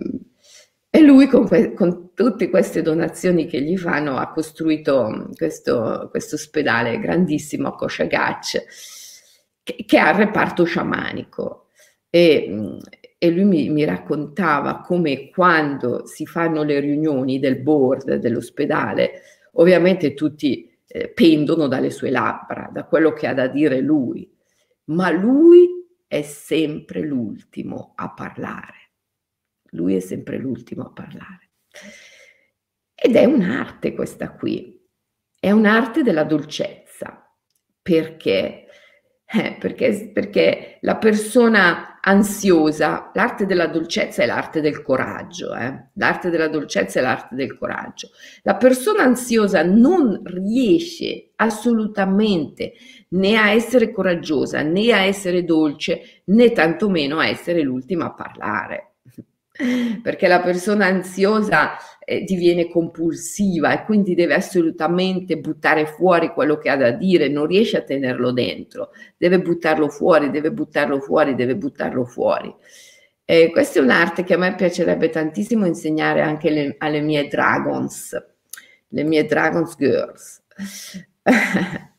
e 0.94 1.00
lui 1.00 1.26
con, 1.26 1.48
con, 1.74 2.10
tutte 2.14 2.50
queste 2.50 2.82
donazioni 2.82 3.46
che 3.46 3.62
gli 3.62 3.78
fanno 3.78 4.18
ha 4.18 4.30
costruito 4.30 5.30
questo, 5.34 6.08
questo 6.10 6.34
ospedale 6.34 6.98
grandissimo 7.00 7.68
a 7.68 7.74
Koshagach 7.74 8.64
che, 9.62 9.84
che 9.86 9.98
ha 9.98 10.10
il 10.10 10.16
reparto 10.16 10.64
sciamanico. 10.64 11.68
E, 12.10 12.78
e 13.22 13.30
lui 13.30 13.44
mi, 13.44 13.68
mi, 13.68 13.84
raccontava 13.84 14.80
come 14.80 15.30
quando 15.30 16.04
si 16.06 16.26
fanno 16.26 16.64
le 16.64 16.80
riunioni 16.80 17.38
del 17.38 17.60
board 17.60 18.16
dell'ospedale, 18.16 19.22
ovviamente 19.52 20.12
tutti 20.12 20.68
eh, 20.88 21.08
pendono 21.08 21.68
dalle 21.68 21.90
sue 21.90 22.10
labbra, 22.10 22.68
da 22.72 22.82
quello 22.82 23.12
che 23.12 23.28
ha 23.28 23.32
da 23.32 23.46
dire 23.46 23.78
lui, 23.78 24.28
ma 24.86 25.10
lui 25.10 25.86
è 26.08 26.22
sempre 26.22 27.02
l'ultimo 27.02 27.92
a 27.94 28.10
parlare. 28.10 28.90
Lui 29.70 29.94
è 29.94 30.00
sempre 30.00 30.36
l'ultimo 30.38 30.86
a 30.86 30.90
parlare. 30.90 31.50
Ed 32.92 33.14
è 33.14 33.24
un'arte 33.24 33.94
questa 33.94 34.32
qui, 34.32 34.84
è 35.38 35.52
un'arte 35.52 36.02
della 36.02 36.24
dolcezza, 36.24 37.24
perché 37.80 38.66
eh, 39.34 39.56
perché, 39.58 40.10
perché, 40.12 40.78
la 40.82 40.96
persona 40.96 41.91
ansiosa, 42.04 43.10
l'arte 43.14 43.46
della 43.46 43.66
dolcezza 43.66 44.22
è 44.22 44.26
l'arte 44.26 44.60
del 44.60 44.82
coraggio, 44.82 45.54
eh? 45.54 45.90
l'arte 45.94 46.30
della 46.30 46.48
dolcezza 46.48 46.98
è 46.98 47.02
l'arte 47.02 47.34
del 47.34 47.56
coraggio. 47.56 48.10
La 48.42 48.56
persona 48.56 49.04
ansiosa 49.04 49.62
non 49.62 50.20
riesce 50.24 51.30
assolutamente 51.36 52.72
né 53.10 53.36
a 53.36 53.50
essere 53.50 53.92
coraggiosa, 53.92 54.62
né 54.62 54.92
a 54.92 55.02
essere 55.02 55.44
dolce, 55.44 56.22
né 56.26 56.50
tantomeno 56.50 57.18
a 57.18 57.26
essere 57.26 57.62
l'ultima 57.62 58.06
a 58.06 58.14
parlare 58.14 58.92
perché 60.02 60.26
la 60.28 60.40
persona 60.40 60.86
ansiosa 60.86 61.76
eh, 62.04 62.22
diviene 62.22 62.68
compulsiva 62.68 63.72
e 63.72 63.84
quindi 63.84 64.14
deve 64.14 64.34
assolutamente 64.34 65.38
buttare 65.38 65.86
fuori 65.86 66.30
quello 66.30 66.58
che 66.58 66.70
ha 66.70 66.76
da 66.76 66.90
dire, 66.90 67.28
non 67.28 67.46
riesce 67.46 67.76
a 67.76 67.82
tenerlo 67.82 68.32
dentro, 68.32 68.90
deve 69.16 69.40
buttarlo 69.40 69.88
fuori, 69.88 70.30
deve 70.30 70.52
buttarlo 70.52 71.00
fuori, 71.00 71.34
deve 71.34 71.56
buttarlo 71.56 72.04
fuori. 72.04 72.54
Eh, 73.24 73.50
questa 73.50 73.78
è 73.78 73.82
un'arte 73.82 74.24
che 74.24 74.34
a 74.34 74.38
me 74.38 74.54
piacerebbe 74.54 75.08
tantissimo 75.08 75.64
insegnare 75.64 76.22
anche 76.22 76.50
le, 76.50 76.74
alle 76.78 77.00
mie 77.00 77.28
dragons, 77.28 78.20
le 78.88 79.04
mie 79.04 79.24
dragons 79.24 79.76
girls. 79.76 80.42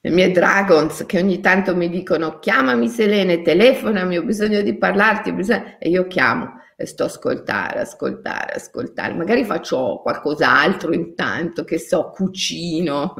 le 0.00 0.10
mie 0.10 0.30
dragons 0.30 1.04
che 1.06 1.18
ogni 1.18 1.40
tanto 1.40 1.76
mi 1.76 1.90
dicono 1.90 2.38
chiamami 2.38 2.88
Selene, 2.88 3.42
telefonami, 3.42 4.16
ho 4.16 4.22
bisogno 4.22 4.62
di 4.62 4.74
parlarti, 4.76 5.32
bisogno... 5.32 5.76
e 5.78 5.90
io 5.90 6.06
chiamo 6.06 6.64
sto 6.84 7.04
ascoltare, 7.04 7.80
ascoltare, 7.80 8.54
ascoltare, 8.54 9.14
magari 9.14 9.44
faccio 9.44 10.00
qualcos'altro 10.02 10.92
intanto, 10.92 11.64
che 11.64 11.78
so, 11.78 12.10
cucino. 12.10 13.14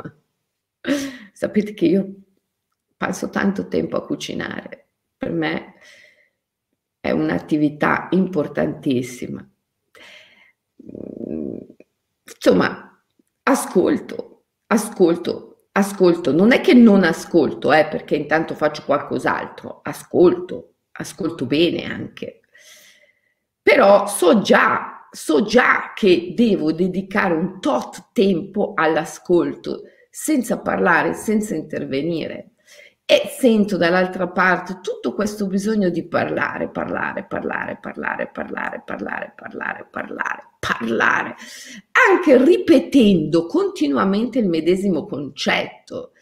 Sapete 1.33 1.73
che 1.75 1.87
io 1.87 2.15
passo 2.97 3.31
tanto 3.31 3.69
tempo 3.69 3.97
a 3.97 4.05
cucinare, 4.05 4.89
per 5.17 5.31
me 5.31 5.75
è 7.01 7.11
un'attività 7.11 8.09
importantissima. 8.11 9.49
Insomma, 12.25 13.03
ascolto, 13.43 14.45
ascolto 14.67 15.57
ascolto, 15.77 16.33
non 16.33 16.53
è 16.53 16.61
che 16.61 16.73
non 16.75 17.05
ascolto, 17.05 17.73
eh, 17.73 17.87
perché 17.87 18.17
intanto 18.17 18.55
faccio 18.55 18.83
qualcos'altro, 18.85 19.81
ascolto, 19.83 20.75
ascolto 20.93 21.47
bene 21.47 21.85
anche. 21.85 22.41
Però 23.67 24.07
so 24.07 24.43
già, 24.43 25.09
so 25.11 25.43
già 25.43 25.91
che 25.93 26.35
devo 26.37 26.71
dedicare 26.73 27.35
un 27.35 27.59
tot 27.59 28.11
tempo 28.13 28.75
all'ascolto, 28.77 29.83
senza 30.09 30.61
parlare, 30.61 31.15
senza 31.15 31.57
intervenire. 31.57 32.53
e 33.09 33.29
sento 33.39 33.77
dall'altra 33.77 34.29
parte 34.29 34.81
tutto 34.83 35.15
questo 35.15 35.47
bisogno 35.47 35.91
di 35.91 36.07
parlare, 36.09 36.69
parlare, 36.69 37.25
parlare, 37.25 37.79
parlare, 37.81 38.29
parlare, 38.33 38.83
parlare, 38.85 39.33
parlare, 39.37 39.87
parlare, 39.89 40.49
parlare, 40.59 41.35
anche 42.11 42.37
ripetendo 42.43 43.47
continuamente 43.47 44.41
il 44.41 44.49
medesimo 44.49 45.07
concetto, 45.07 46.13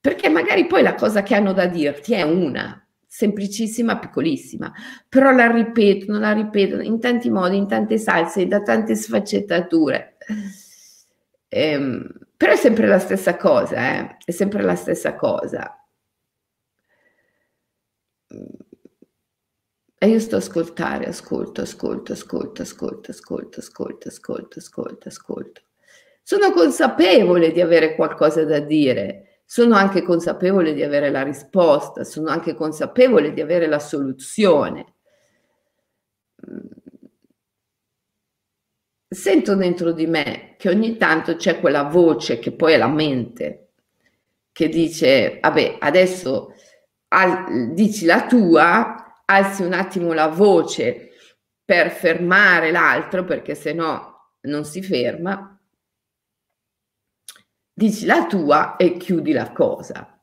perché 0.00 0.28
magari 0.28 0.66
poi 0.68 0.82
la 0.82 0.94
cosa 0.94 1.22
che 1.24 1.34
hanno 1.34 1.52
da 1.52 1.66
dirti 1.66 2.12
è 2.14 2.22
una, 2.22 2.85
semplicissima, 3.16 3.98
piccolissima, 3.98 4.70
però 5.08 5.30
la 5.30 5.50
ripetono, 5.50 6.18
la 6.18 6.32
ripetono 6.32 6.82
in 6.82 7.00
tanti 7.00 7.30
modi, 7.30 7.56
in 7.56 7.66
tante 7.66 7.96
salse, 7.96 8.46
da 8.46 8.60
tante 8.60 8.94
sfaccettature. 8.94 10.18
Ehm, 11.48 12.06
però 12.36 12.52
è 12.52 12.56
sempre 12.56 12.86
la 12.86 12.98
stessa 12.98 13.36
cosa, 13.38 13.76
eh? 13.94 14.16
è 14.22 14.30
sempre 14.32 14.62
la 14.62 14.74
stessa 14.74 15.14
cosa. 15.14 15.82
E 19.98 20.06
io 20.06 20.18
sto 20.18 20.34
a 20.34 20.38
ascoltare, 20.38 21.06
ascolto, 21.06 21.62
ascolto, 21.62 22.12
ascolto, 22.12 22.60
ascolto, 22.60 23.10
ascolto, 23.12 23.60
ascolto, 23.60 24.08
ascolto, 24.08 24.58
ascolto, 24.58 25.08
ascolto. 25.08 25.60
Sono 26.22 26.50
consapevole 26.52 27.50
di 27.50 27.62
avere 27.62 27.94
qualcosa 27.94 28.44
da 28.44 28.58
dire, 28.60 29.35
sono 29.46 29.76
anche 29.76 30.02
consapevole 30.02 30.74
di 30.74 30.82
avere 30.82 31.08
la 31.08 31.22
risposta, 31.22 32.02
sono 32.02 32.28
anche 32.28 32.54
consapevole 32.54 33.32
di 33.32 33.40
avere 33.40 33.68
la 33.68 33.78
soluzione. 33.78 34.94
Sento 39.08 39.54
dentro 39.54 39.92
di 39.92 40.06
me 40.06 40.56
che 40.58 40.68
ogni 40.68 40.96
tanto 40.96 41.36
c'è 41.36 41.60
quella 41.60 41.84
voce 41.84 42.40
che 42.40 42.52
poi 42.52 42.72
è 42.72 42.76
la 42.76 42.88
mente, 42.88 43.68
che 44.50 44.68
dice, 44.68 45.38
vabbè, 45.40 45.76
adesso 45.78 46.52
al, 47.08 47.72
dici 47.72 48.04
la 48.04 48.26
tua, 48.26 49.22
alzi 49.24 49.62
un 49.62 49.74
attimo 49.74 50.12
la 50.12 50.26
voce 50.26 51.10
per 51.64 51.90
fermare 51.90 52.72
l'altro, 52.72 53.24
perché 53.24 53.54
se 53.54 53.72
no 53.72 54.32
non 54.42 54.64
si 54.64 54.82
ferma, 54.82 55.55
dici 57.76 58.06
la 58.06 58.26
tua 58.26 58.76
e 58.76 58.96
chiudi 58.96 59.32
la 59.32 59.52
cosa. 59.52 60.18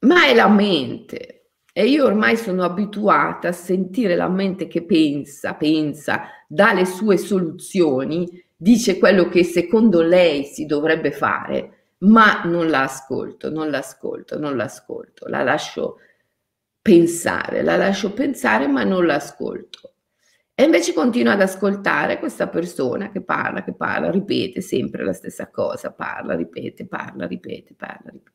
Ma 0.00 0.26
è 0.26 0.34
la 0.34 0.48
mente. 0.48 1.52
E 1.72 1.86
io 1.86 2.04
ormai 2.04 2.36
sono 2.36 2.62
abituata 2.62 3.48
a 3.48 3.52
sentire 3.52 4.14
la 4.14 4.28
mente 4.28 4.68
che 4.68 4.84
pensa, 4.84 5.54
pensa, 5.54 6.28
dà 6.46 6.72
le 6.72 6.84
sue 6.84 7.16
soluzioni, 7.16 8.44
dice 8.54 8.98
quello 8.98 9.28
che 9.28 9.42
secondo 9.42 10.02
lei 10.02 10.44
si 10.44 10.66
dovrebbe 10.66 11.10
fare 11.10 11.74
ma 12.04 12.42
non 12.44 12.68
la 12.68 12.82
ascolto, 12.82 13.50
non 13.50 13.70
l'ascolto, 13.70 14.38
non 14.38 14.56
l'ascolto, 14.56 15.26
la 15.26 15.42
lascio 15.42 16.00
pensare, 16.82 17.62
la 17.62 17.76
lascio 17.76 18.12
pensare, 18.12 18.66
ma 18.66 18.84
non 18.84 19.06
l'ascolto. 19.06 19.93
E 20.56 20.62
invece 20.62 20.92
continuo 20.92 21.32
ad 21.32 21.40
ascoltare 21.40 22.20
questa 22.20 22.48
persona 22.48 23.10
che 23.10 23.22
parla, 23.22 23.64
che 23.64 23.74
parla, 23.74 24.10
ripete 24.10 24.60
sempre 24.60 25.04
la 25.04 25.12
stessa 25.12 25.50
cosa, 25.50 25.92
parla, 25.92 26.36
ripete, 26.36 26.86
parla, 26.86 27.26
ripete, 27.26 27.74
parla, 27.74 28.10
ripete. 28.10 28.32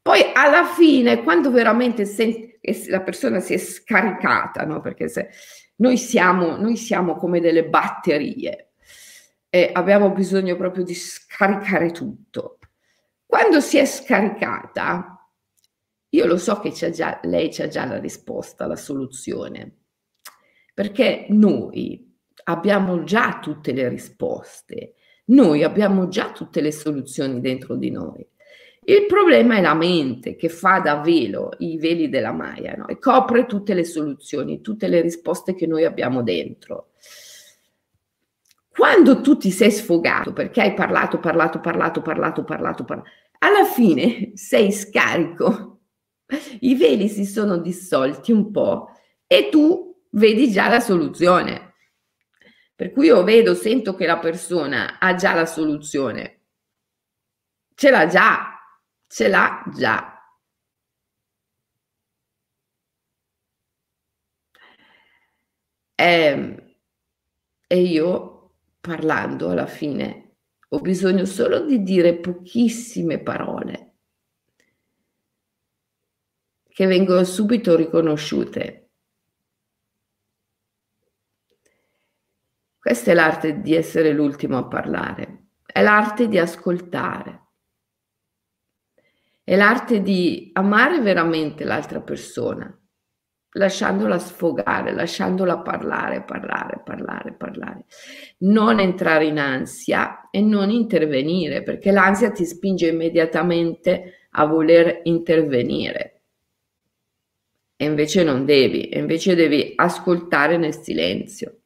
Poi 0.00 0.20
alla 0.32 0.66
fine, 0.66 1.24
quando 1.24 1.50
veramente 1.50 2.04
senti, 2.04 2.56
la 2.88 3.00
persona 3.00 3.40
si 3.40 3.54
è 3.54 3.58
scaricata, 3.58 4.64
no? 4.64 4.80
perché 4.80 5.08
se 5.08 5.30
noi 5.78 5.98
siamo, 5.98 6.56
noi 6.56 6.76
siamo 6.76 7.16
come 7.16 7.40
delle 7.40 7.64
batterie 7.68 8.70
e 9.48 9.70
abbiamo 9.72 10.12
bisogno 10.12 10.54
proprio 10.54 10.84
di 10.84 10.94
scaricare 10.94 11.90
tutto. 11.90 12.60
Quando 13.26 13.60
si 13.60 13.78
è 13.78 13.84
scaricata, 13.84 15.28
io 16.10 16.26
lo 16.26 16.36
so 16.36 16.60
che 16.60 16.70
c'è 16.70 16.90
già, 16.90 17.18
lei 17.24 17.48
c'ha 17.50 17.66
già 17.66 17.84
la 17.84 17.98
risposta, 17.98 18.66
la 18.66 18.76
soluzione, 18.76 19.85
perché 20.76 21.24
noi 21.30 22.06
abbiamo 22.44 23.02
già 23.02 23.38
tutte 23.40 23.72
le 23.72 23.88
risposte, 23.88 24.92
noi 25.28 25.62
abbiamo 25.62 26.08
già 26.08 26.32
tutte 26.32 26.60
le 26.60 26.70
soluzioni 26.70 27.40
dentro 27.40 27.76
di 27.76 27.90
noi. 27.90 28.28
Il 28.82 29.06
problema 29.06 29.56
è 29.56 29.62
la 29.62 29.72
mente 29.72 30.36
che 30.36 30.50
fa 30.50 30.80
da 30.80 30.96
velo 30.96 31.52
i 31.60 31.78
veli 31.78 32.10
della 32.10 32.32
Maya 32.32 32.74
no? 32.74 32.88
e 32.88 32.98
copre 32.98 33.46
tutte 33.46 33.72
le 33.72 33.84
soluzioni, 33.84 34.60
tutte 34.60 34.86
le 34.86 35.00
risposte 35.00 35.54
che 35.54 35.66
noi 35.66 35.86
abbiamo 35.86 36.22
dentro. 36.22 36.90
Quando 38.68 39.22
tu 39.22 39.38
ti 39.38 39.50
sei 39.50 39.70
sfogato 39.70 40.34
perché 40.34 40.60
hai 40.60 40.74
parlato, 40.74 41.18
parlato, 41.18 41.58
parlato, 41.58 42.02
parlato, 42.02 42.44
parlato, 42.44 42.84
parlato, 42.84 43.10
alla 43.38 43.64
fine 43.64 44.32
sei 44.36 44.70
scarico, 44.70 45.78
i 46.60 46.74
veli 46.74 47.08
si 47.08 47.24
sono 47.24 47.56
dissolti 47.56 48.30
un 48.30 48.50
po' 48.50 48.90
e 49.26 49.48
tu 49.50 49.86
vedi 50.12 50.50
già 50.50 50.68
la 50.68 50.80
soluzione. 50.80 51.74
Per 52.74 52.92
cui 52.92 53.06
io 53.06 53.22
vedo, 53.24 53.54
sento 53.54 53.94
che 53.94 54.06
la 54.06 54.18
persona 54.18 54.98
ha 54.98 55.14
già 55.14 55.34
la 55.34 55.46
soluzione. 55.46 56.42
Ce 57.74 57.90
l'ha 57.90 58.06
già, 58.06 58.58
ce 59.06 59.28
l'ha 59.28 59.62
già. 59.74 60.12
E, 65.94 66.04
ehm, 66.04 66.74
e 67.66 67.80
io 67.80 68.52
parlando 68.80 69.50
alla 69.50 69.66
fine 69.66 70.36
ho 70.68 70.80
bisogno 70.80 71.24
solo 71.24 71.60
di 71.64 71.82
dire 71.82 72.18
pochissime 72.18 73.20
parole 73.22 73.86
che 76.76 76.84
vengono 76.84 77.24
subito 77.24 77.74
riconosciute. 77.74 78.85
Questa 82.86 83.10
è 83.10 83.14
l'arte 83.14 83.62
di 83.62 83.74
essere 83.74 84.12
l'ultimo 84.12 84.58
a 84.58 84.68
parlare, 84.68 85.46
è 85.66 85.82
l'arte 85.82 86.28
di 86.28 86.38
ascoltare, 86.38 87.46
è 89.42 89.56
l'arte 89.56 90.02
di 90.02 90.50
amare 90.52 91.00
veramente 91.00 91.64
l'altra 91.64 92.00
persona 92.00 92.72
lasciandola 93.54 94.20
sfogare, 94.20 94.92
lasciandola 94.92 95.58
parlare, 95.62 96.22
parlare, 96.22 96.80
parlare, 96.84 97.32
parlare. 97.32 97.86
Non 98.42 98.78
entrare 98.78 99.24
in 99.24 99.40
ansia 99.40 100.28
e 100.30 100.40
non 100.40 100.70
intervenire, 100.70 101.64
perché 101.64 101.90
l'ansia 101.90 102.30
ti 102.30 102.44
spinge 102.44 102.86
immediatamente 102.86 104.28
a 104.30 104.46
voler 104.46 105.00
intervenire. 105.02 106.20
E 107.74 107.84
invece 107.84 108.22
non 108.22 108.44
devi, 108.44 108.90
e 108.90 109.00
invece 109.00 109.34
devi 109.34 109.72
ascoltare 109.74 110.56
nel 110.56 110.74
silenzio. 110.74 111.62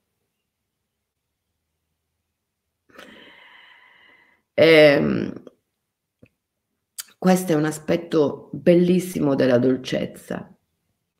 E, 4.60 4.66
ehm, 4.66 5.42
questo 7.16 7.52
è 7.52 7.54
un 7.54 7.64
aspetto 7.64 8.50
bellissimo 8.52 9.34
della 9.34 9.56
dolcezza 9.58 10.54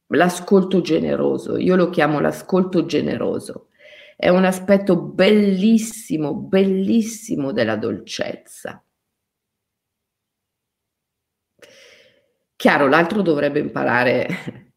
l'ascolto 0.08 0.80
generoso, 0.80 1.56
io 1.56 1.76
lo 1.76 1.88
chiamo 1.88 2.20
l'ascolto 2.20 2.84
generoso, 2.84 3.68
è 4.16 4.28
un 4.28 4.44
aspetto 4.44 5.00
bellissimo, 5.00 6.34
bellissimo 6.34 7.52
della 7.52 7.76
dolcezza. 7.76 8.82
Chiaro, 12.56 12.88
l'altro 12.88 13.22
dovrebbe 13.22 13.58
imparare 13.60 14.72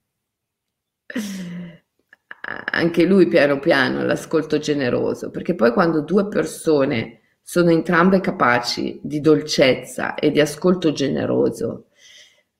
anche 2.71 3.03
lui 3.05 3.27
piano 3.27 3.59
piano 3.59 4.05
l'ascolto 4.05 4.57
generoso, 4.57 5.31
perché 5.31 5.53
poi 5.55 5.73
quando 5.73 6.01
due 6.01 6.27
persone 6.29 7.22
sono 7.43 7.69
entrambe 7.69 8.21
capaci 8.21 8.99
di 9.03 9.19
dolcezza 9.19 10.15
e 10.15 10.31
di 10.31 10.39
ascolto 10.39 10.91
generoso, 10.93 11.89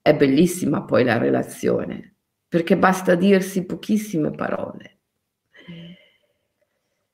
è 0.01 0.13
bellissima 0.13 0.83
poi 0.83 1.03
la 1.03 1.17
relazione 1.17 2.13
perché 2.53 2.77
basta 2.77 3.15
dirsi 3.15 3.65
pochissime 3.65 4.29
parole. 4.29 4.99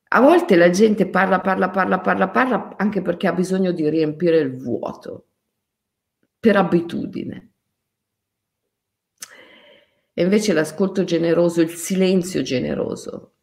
A 0.10 0.20
volte 0.20 0.58
la 0.58 0.70
gente 0.70 1.08
parla, 1.08 1.40
parla, 1.40 1.70
parla, 1.70 2.00
parla, 2.02 2.28
parla 2.28 2.76
anche 2.76 3.02
perché 3.02 3.28
ha 3.28 3.32
bisogno 3.32 3.72
di 3.72 3.88
riempire 3.88 4.40
il 4.40 4.58
vuoto, 4.58 5.28
per 6.38 6.58
abitudine. 6.58 7.52
E 10.14 10.24
invece 10.24 10.52
l'ascolto 10.52 11.06
generoso, 11.06 11.62
il 11.62 11.70
silenzio 11.70 12.42
generoso, 12.42 13.36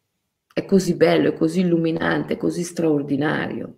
è 0.53 0.65
così 0.65 0.93
bello, 0.93 1.29
è 1.29 1.33
così 1.33 1.61
illuminante, 1.61 2.33
è 2.33 2.37
così 2.37 2.61
straordinario. 2.61 3.77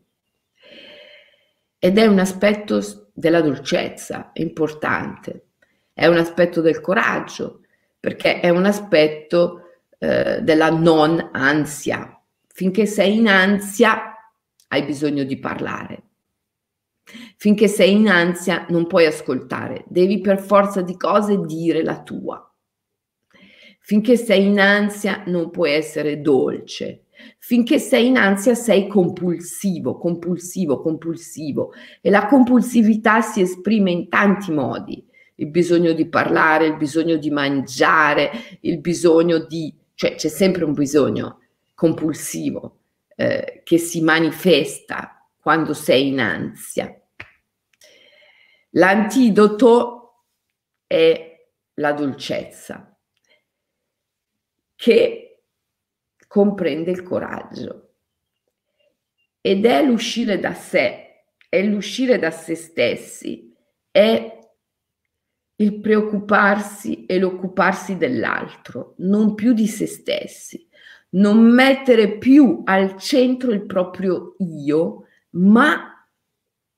Ed 1.80 1.98
è 1.98 2.06
un 2.06 2.20
aspetto 2.20 3.10
della 3.13 3.39
dolcezza 3.39 4.32
importante, 4.34 5.46
è 5.94 6.08
un 6.08 6.18
aspetto 6.18 6.60
del 6.60 6.82
coraggio, 6.82 7.62
perché 8.00 8.42
è 8.42 8.50
un 8.50 8.65
aspetto 8.65 9.62
eh, 9.98 10.42
della 10.42 10.70
non 10.70 11.30
ansia. 11.32 12.22
Finché 12.48 12.86
sei 12.86 13.18
in 13.18 13.30
ansia 13.30 14.13
hai 14.68 14.84
bisogno 14.84 15.24
di 15.24 15.39
parlare. 15.39 16.04
Finché 17.38 17.68
sei 17.68 17.94
in 17.94 18.10
ansia 18.10 18.65
non 18.70 18.86
puoi 18.86 19.06
ascoltare, 19.06 19.86
devi 19.88 20.20
per 20.20 20.39
forza 20.39 20.82
di 20.82 20.96
cose 20.98 21.39
dire 21.46 21.84
la 21.84 22.02
tua. 22.04 22.44
Finché 23.80 24.18
sei 24.18 24.46
in 24.46 24.60
ansia 24.60 25.24
non 25.26 25.50
puoi 25.50 25.72
essere 25.72 26.22
dolce. 26.22 27.06
Finché 27.38 27.80
sei 27.80 28.08
in 28.08 28.18
ansia 28.18 28.56
sei 28.56 28.88
compulsivo, 28.88 29.98
compulsivo, 29.98 30.82
compulsivo 30.82 31.74
e 32.02 32.10
la 32.10 32.26
compulsività 32.28 33.22
si 33.22 33.42
esprime 33.42 33.92
in 33.92 34.10
tanti 34.10 34.52
modi. 34.52 35.06
Il 35.36 35.48
bisogno 35.48 35.94
di 35.94 36.08
parlare, 36.08 36.66
il 36.66 36.78
bisogno 36.78 37.16
di 37.16 37.30
mangiare, 37.30 38.32
il 38.62 38.80
bisogno 38.80 39.40
di... 39.40 39.74
cioè 39.94 40.16
c'è 40.16 40.28
sempre 40.28 40.66
un 40.66 40.74
bisogno 40.74 41.40
compulsivo 41.74 42.80
eh, 43.16 43.62
che 43.64 43.78
si 43.78 44.02
manifesta 44.02 45.26
quando 45.40 45.74
sei 45.74 46.10
in 46.10 46.20
ansia. 46.20 46.94
L'antidoto 48.72 50.26
è 50.86 51.48
la 51.76 51.94
dolcezza, 51.94 52.98
che 54.76 55.29
comprende 56.30 56.92
il 56.92 57.02
coraggio 57.02 57.96
ed 59.42 59.65
è 59.65 59.84
l'uscire 59.84 60.39
da 60.39 60.54
sé, 60.54 61.24
è 61.50 61.63
l'uscire 61.63 62.20
da 62.20 62.30
se 62.30 62.54
stessi, 62.54 63.52
è 63.89 64.39
il 65.56 65.80
preoccuparsi 65.80 67.08
e 67.08 67.18
l'occuparsi 67.18 67.98
dell'altro, 67.98 68.94
non 68.98 69.34
più 69.34 69.54
di 69.54 69.65
se 69.65 69.88
stessi, 69.88 70.70
non 71.12 71.39
mettere 71.39 72.20
più 72.20 72.62
al 72.63 72.96
centro 72.98 73.52
il 73.52 73.65
proprio 73.65 74.36
io, 74.38 75.08
ma 75.32 76.08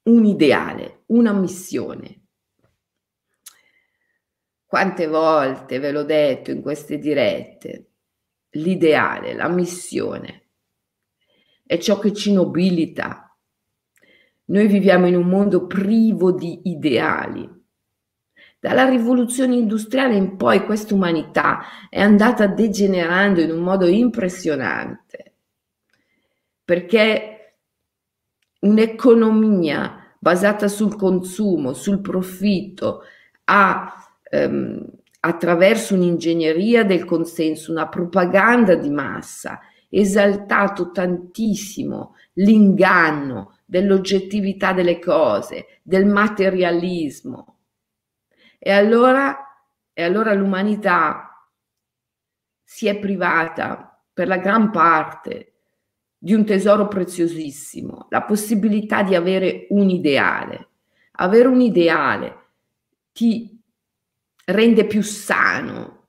un 0.04 0.26
ideale, 0.26 1.04
una 1.08 1.34
missione. 1.34 2.22
Quante 4.66 5.08
volte 5.08 5.80
ve 5.80 5.92
l'ho 5.92 6.04
detto 6.04 6.52
in 6.52 6.62
queste 6.62 6.98
dirette, 6.98 7.91
l'ideale, 8.52 9.34
la 9.34 9.48
missione 9.48 10.42
è 11.72 11.78
ciò 11.78 12.00
che 12.00 12.12
ci 12.12 12.34
nobilita. 12.34 13.34
Noi 14.48 14.68
viviamo 14.68 15.08
in 15.08 15.16
un 15.16 15.26
mondo 15.26 15.68
privo 15.68 16.34
di 16.34 16.64
ideali. 16.66 17.50
Dalla 18.60 18.90
rivoluzione 18.90 19.56
industriale 19.56 20.16
in 20.16 20.36
poi 20.36 20.66
questa 20.66 20.94
umanità 20.94 21.62
è 21.90 22.02
andata 22.02 22.48
degenerando 22.48 23.40
in 23.40 23.52
un 23.52 23.60
modo 23.60 23.88
impressionante, 23.88 25.36
perché 26.66 27.56
un'economia 28.60 30.16
basata 30.20 30.68
sul 30.68 30.98
consumo, 30.98 31.72
sul 31.72 32.02
profitto, 32.02 33.04
ha 33.46 34.14
ehm, 34.30 34.86
attraverso 35.22 35.94
un'ingegneria 35.94 36.84
del 36.84 37.06
consenso, 37.06 37.72
una 37.72 37.88
propaganda 37.88 38.76
di 38.76 38.90
massa, 38.90 39.60
esaltato 39.90 40.92
tantissimo 40.92 42.16
l'inganno 42.34 43.58
dell'oggettività 43.66 44.74
delle 44.74 45.00
cose, 45.00 45.80
del 45.84 46.06
materialismo. 46.06 47.58
E 48.58 48.72
allora, 48.72 49.38
e 49.94 50.04
allora 50.04 50.34
l'umanità 50.34 51.50
si 52.64 52.88
è 52.88 52.98
privata 52.98 54.02
per 54.14 54.28
la 54.28 54.38
gran 54.38 54.72
parte 54.72 55.54
di 56.18 56.34
un 56.34 56.46
tesoro 56.46 56.88
preziosissimo, 56.88 58.08
la 58.10 58.24
possibilità 58.24 59.04
di 59.04 59.16
avere 59.16 59.68
un 59.70 59.90
ideale. 59.90 60.70
Avere 61.14 61.48
un 61.48 61.60
ideale 61.62 62.38
ti 63.12 63.51
rende 64.46 64.86
più 64.86 65.02
sano. 65.02 66.08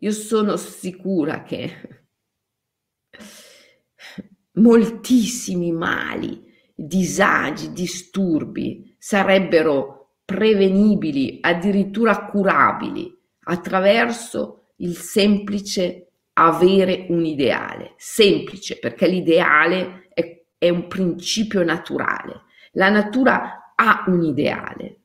Io 0.00 0.12
sono 0.12 0.56
sicura 0.56 1.42
che 1.42 2.06
moltissimi 4.52 5.72
mali, 5.72 6.44
disagi, 6.74 7.72
disturbi 7.72 8.94
sarebbero 8.98 10.20
prevenibili, 10.24 11.38
addirittura 11.40 12.26
curabili 12.26 13.16
attraverso 13.44 14.72
il 14.76 14.96
semplice 14.96 16.08
avere 16.34 17.06
un 17.08 17.24
ideale, 17.24 17.94
semplice, 17.96 18.78
perché 18.78 19.08
l'ideale 19.08 20.08
è, 20.12 20.44
è 20.56 20.68
un 20.68 20.86
principio 20.86 21.64
naturale. 21.64 22.42
La 22.72 22.90
natura 22.90 23.72
ha 23.74 24.04
un 24.06 24.22
ideale. 24.22 24.97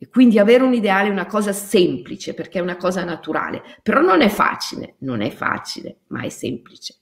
E 0.00 0.08
quindi 0.08 0.38
avere 0.38 0.62
un 0.62 0.74
ideale 0.74 1.08
è 1.08 1.12
una 1.12 1.26
cosa 1.26 1.52
semplice 1.52 2.32
perché 2.32 2.60
è 2.60 2.62
una 2.62 2.76
cosa 2.76 3.02
naturale, 3.02 3.62
però 3.82 4.00
non 4.00 4.20
è 4.20 4.28
facile, 4.28 4.94
non 4.98 5.20
è 5.22 5.30
facile, 5.30 5.98
ma 6.08 6.22
è 6.22 6.28
semplice. 6.28 6.94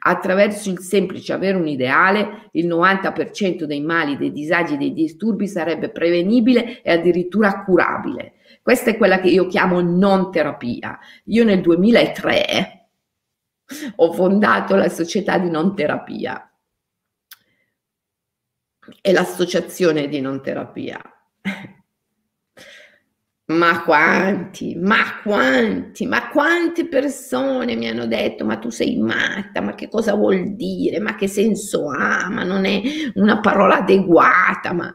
Attraverso 0.00 0.70
il 0.70 0.78
semplice 0.78 1.32
avere 1.32 1.56
un 1.56 1.66
ideale, 1.66 2.48
il 2.52 2.68
90% 2.68 3.64
dei 3.64 3.80
mali, 3.80 4.16
dei 4.16 4.30
disagi, 4.30 4.76
dei 4.76 4.92
disturbi 4.92 5.48
sarebbe 5.48 5.90
prevenibile 5.90 6.82
e 6.82 6.92
addirittura 6.92 7.64
curabile. 7.64 8.34
Questa 8.62 8.90
è 8.90 8.96
quella 8.96 9.20
che 9.20 9.28
io 9.28 9.46
chiamo 9.46 9.80
non 9.80 10.30
terapia. 10.30 10.98
Io 11.24 11.44
nel 11.44 11.60
2003 11.60 12.88
ho 13.96 14.12
fondato 14.12 14.74
la 14.76 14.88
società 14.88 15.38
di 15.38 15.50
non 15.50 15.74
terapia 15.74 16.44
e 19.00 19.12
l'associazione 19.12 20.08
di 20.08 20.20
non 20.20 20.42
terapia. 20.42 21.00
Ma 23.50 23.82
quanti, 23.82 24.76
ma 24.76 25.20
quanti, 25.24 26.06
ma 26.06 26.28
quante 26.28 26.86
persone 26.86 27.74
mi 27.74 27.88
hanno 27.88 28.06
detto 28.06 28.44
ma 28.44 28.58
tu 28.58 28.70
sei 28.70 28.96
matta, 28.96 29.60
ma 29.60 29.74
che 29.74 29.88
cosa 29.88 30.14
vuol 30.14 30.54
dire, 30.54 31.00
ma 31.00 31.16
che 31.16 31.26
senso 31.26 31.88
ha, 31.90 32.28
ma 32.28 32.44
non 32.44 32.64
è 32.64 32.80
una 33.14 33.40
parola 33.40 33.78
adeguata, 33.78 34.72
ma 34.72 34.94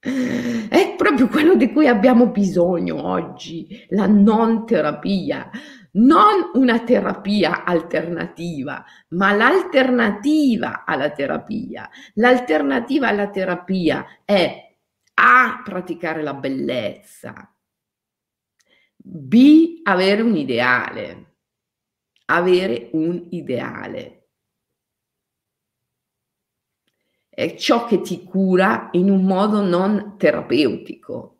è 0.00 0.94
proprio 0.96 1.28
quello 1.28 1.54
di 1.54 1.72
cui 1.72 1.86
abbiamo 1.86 2.26
bisogno 2.28 3.06
oggi, 3.06 3.86
la 3.90 4.06
non 4.06 4.66
terapia. 4.66 5.48
Non 5.96 6.50
una 6.54 6.80
terapia 6.80 7.64
alternativa, 7.64 8.84
ma 9.10 9.32
l'alternativa 9.32 10.82
alla 10.84 11.10
terapia. 11.10 11.88
L'alternativa 12.14 13.06
alla 13.08 13.28
terapia 13.28 14.04
è 14.24 14.73
A. 15.14 15.62
praticare 15.64 16.22
la 16.22 16.34
bellezza, 16.34 17.54
B. 18.96 19.80
avere 19.82 20.22
un 20.22 20.36
ideale, 20.36 21.36
avere 22.26 22.90
un 22.92 23.26
ideale. 23.30 24.28
È 27.28 27.54
ciò 27.56 27.84
che 27.86 28.00
ti 28.00 28.22
cura 28.22 28.90
in 28.92 29.10
un 29.10 29.24
modo 29.24 29.60
non 29.60 30.16
terapeutico, 30.16 31.34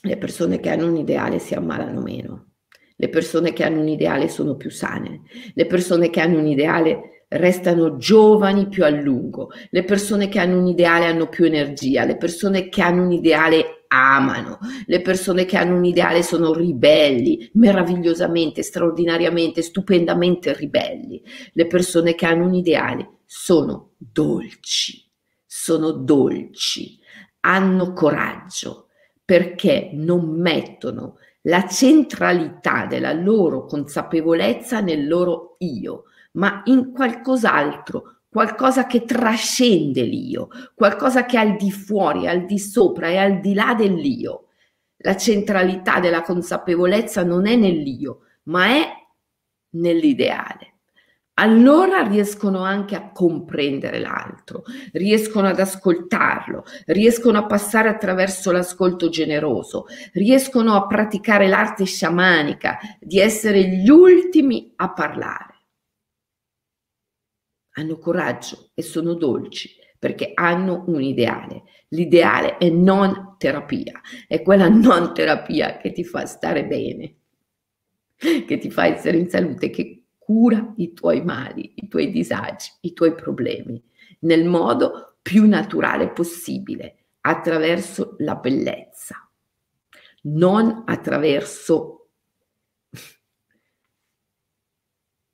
le 0.00 0.16
persone 0.16 0.58
che 0.58 0.70
hanno 0.70 0.86
un 0.86 0.96
ideale 0.96 1.38
si 1.38 1.54
ammalano 1.54 2.00
meno, 2.00 2.52
le 2.96 3.08
persone 3.10 3.52
che 3.52 3.64
hanno 3.64 3.80
un 3.80 3.88
ideale 3.88 4.28
sono 4.28 4.56
più 4.56 4.70
sane, 4.70 5.22
le 5.54 5.66
persone 5.66 6.08
che 6.08 6.20
hanno 6.20 6.38
un 6.38 6.46
ideale 6.46 7.17
restano 7.28 7.96
giovani 7.98 8.68
più 8.68 8.84
a 8.84 8.88
lungo, 8.88 9.50
le 9.70 9.84
persone 9.84 10.28
che 10.28 10.38
hanno 10.38 10.58
un 10.58 10.66
ideale 10.66 11.06
hanno 11.06 11.28
più 11.28 11.44
energia, 11.44 12.04
le 12.04 12.16
persone 12.16 12.68
che 12.68 12.82
hanno 12.82 13.02
un 13.04 13.12
ideale 13.12 13.84
amano, 13.88 14.58
le 14.86 15.02
persone 15.02 15.44
che 15.44 15.56
hanno 15.56 15.76
un 15.76 15.84
ideale 15.84 16.22
sono 16.22 16.52
ribelli, 16.52 17.50
meravigliosamente, 17.54 18.62
straordinariamente, 18.62 19.62
stupendamente 19.62 20.54
ribelli, 20.54 21.22
le 21.52 21.66
persone 21.66 22.14
che 22.14 22.26
hanno 22.26 22.46
un 22.46 22.54
ideale 22.54 23.18
sono 23.24 23.90
dolci, 23.98 25.06
sono 25.44 25.92
dolci, 25.92 26.98
hanno 27.40 27.92
coraggio, 27.92 28.86
perché 29.24 29.90
non 29.92 30.40
mettono 30.40 31.16
la 31.42 31.66
centralità 31.66 32.86
della 32.86 33.12
loro 33.12 33.64
consapevolezza 33.64 34.80
nel 34.80 35.06
loro 35.06 35.56
io, 35.58 36.04
ma 36.38 36.62
in 36.66 36.92
qualcos'altro, 36.92 38.20
qualcosa 38.28 38.86
che 38.86 39.04
trascende 39.04 40.02
l'io, 40.02 40.48
qualcosa 40.74 41.26
che 41.26 41.36
è 41.36 41.40
al 41.40 41.56
di 41.56 41.70
fuori, 41.70 42.26
al 42.26 42.46
di 42.46 42.58
sopra 42.58 43.08
e 43.08 43.16
al 43.18 43.40
di 43.40 43.54
là 43.54 43.74
dell'io. 43.74 44.46
La 44.98 45.16
centralità 45.16 46.00
della 46.00 46.22
consapevolezza 46.22 47.22
non 47.24 47.46
è 47.46 47.56
nell'io, 47.56 48.20
ma 48.44 48.66
è 48.66 48.88
nell'ideale. 49.70 50.74
allora 51.40 52.02
riescono 52.02 52.62
anche 52.64 52.96
a 52.96 53.12
comprendere 53.12 54.00
l'altro, 54.00 54.64
riescono 54.92 55.46
ad 55.46 55.60
ascoltarlo, 55.60 56.64
riescono 56.86 57.38
a 57.38 57.46
passare 57.46 57.88
attraverso 57.88 58.50
l'ascolto 58.50 59.08
generoso, 59.08 59.86
riescono 60.14 60.74
a 60.74 60.86
praticare 60.86 61.46
l'arte 61.46 61.84
sciamanica 61.84 62.78
di 63.00 63.20
essere 63.20 63.62
gli 63.68 63.88
ultimi 63.88 64.72
a 64.76 64.92
parlare. 64.92 65.47
Hanno 67.78 67.96
coraggio 67.96 68.70
e 68.74 68.82
sono 68.82 69.14
dolci 69.14 69.70
perché 69.96 70.32
hanno 70.34 70.82
un 70.88 71.00
ideale. 71.00 71.62
L'ideale 71.90 72.56
è 72.58 72.68
non 72.70 73.36
terapia, 73.38 74.00
è 74.26 74.42
quella 74.42 74.68
non 74.68 75.14
terapia 75.14 75.76
che 75.76 75.92
ti 75.92 76.02
fa 76.02 76.26
stare 76.26 76.66
bene, 76.66 77.14
che 78.16 78.58
ti 78.58 78.68
fa 78.68 78.86
essere 78.86 79.18
in 79.18 79.28
salute, 79.30 79.70
che 79.70 80.06
cura 80.18 80.74
i 80.76 80.92
tuoi 80.92 81.22
mali, 81.22 81.74
i 81.76 81.86
tuoi 81.86 82.10
disagi, 82.10 82.72
i 82.80 82.92
tuoi 82.92 83.14
problemi 83.14 83.80
nel 84.20 84.44
modo 84.44 85.18
più 85.22 85.46
naturale 85.46 86.10
possibile, 86.10 87.04
attraverso 87.20 88.16
la 88.18 88.34
bellezza, 88.34 89.30
non 90.22 90.82
attraverso 90.84 92.08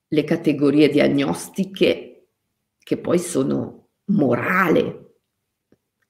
le 0.08 0.24
categorie 0.24 0.90
diagnostiche 0.90 2.13
che 2.84 2.98
poi 2.98 3.18
sono 3.18 3.88
morale, 4.04 5.16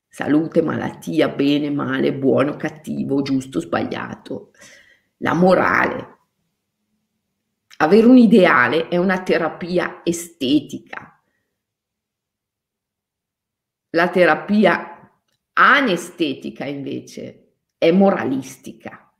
salute, 0.08 0.60
malattia, 0.60 1.30
bene, 1.30 1.70
male, 1.70 2.12
buono, 2.12 2.56
cattivo, 2.56 3.22
giusto, 3.22 3.60
sbagliato, 3.60 4.50
la 5.18 5.32
morale 5.32 6.14
avere 7.76 8.06
un 8.06 8.18
ideale 8.18 8.88
è 8.88 8.96
una 8.96 9.22
terapia 9.22 10.00
estetica. 10.04 11.22
La 13.90 14.08
terapia 14.08 15.22
anestetica 15.52 16.64
invece 16.64 17.56
è 17.78 17.90
moralistica, 17.92 19.12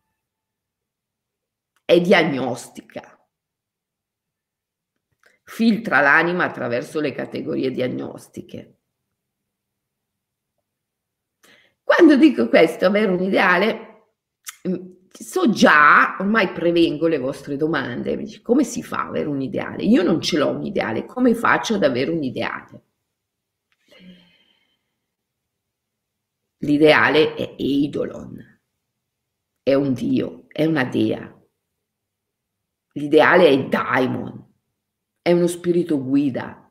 è 1.84 2.00
diagnostica. 2.00 3.13
Filtra 5.44 6.00
l'anima 6.00 6.44
attraverso 6.44 7.00
le 7.00 7.12
categorie 7.12 7.70
diagnostiche. 7.70 8.78
Quando 11.82 12.16
dico 12.16 12.48
questo, 12.48 12.86
avere 12.86 13.12
un 13.12 13.22
ideale, 13.22 14.06
so 15.10 15.50
già, 15.50 16.16
ormai 16.18 16.50
prevengo 16.50 17.06
le 17.06 17.18
vostre 17.18 17.56
domande, 17.56 18.40
come 18.42 18.64
si 18.64 18.82
fa 18.82 19.02
ad 19.02 19.08
avere 19.08 19.28
un 19.28 19.42
ideale? 19.42 19.84
Io 19.84 20.02
non 20.02 20.20
ce 20.20 20.38
l'ho 20.38 20.48
un 20.48 20.64
ideale, 20.64 21.04
come 21.04 21.34
faccio 21.34 21.74
ad 21.74 21.84
avere 21.84 22.10
un 22.10 22.22
ideale? 22.22 22.82
L'ideale 26.58 27.34
è 27.34 27.54
Eidolon, 27.58 28.60
è 29.62 29.74
un 29.74 29.92
dio, 29.92 30.46
è 30.48 30.64
una 30.64 30.84
dea. 30.84 31.30
L'ideale 32.92 33.48
è 33.48 33.68
daimon, 33.68 34.43
è 35.24 35.32
uno 35.32 35.46
spirito 35.46 36.02
guida, 36.02 36.70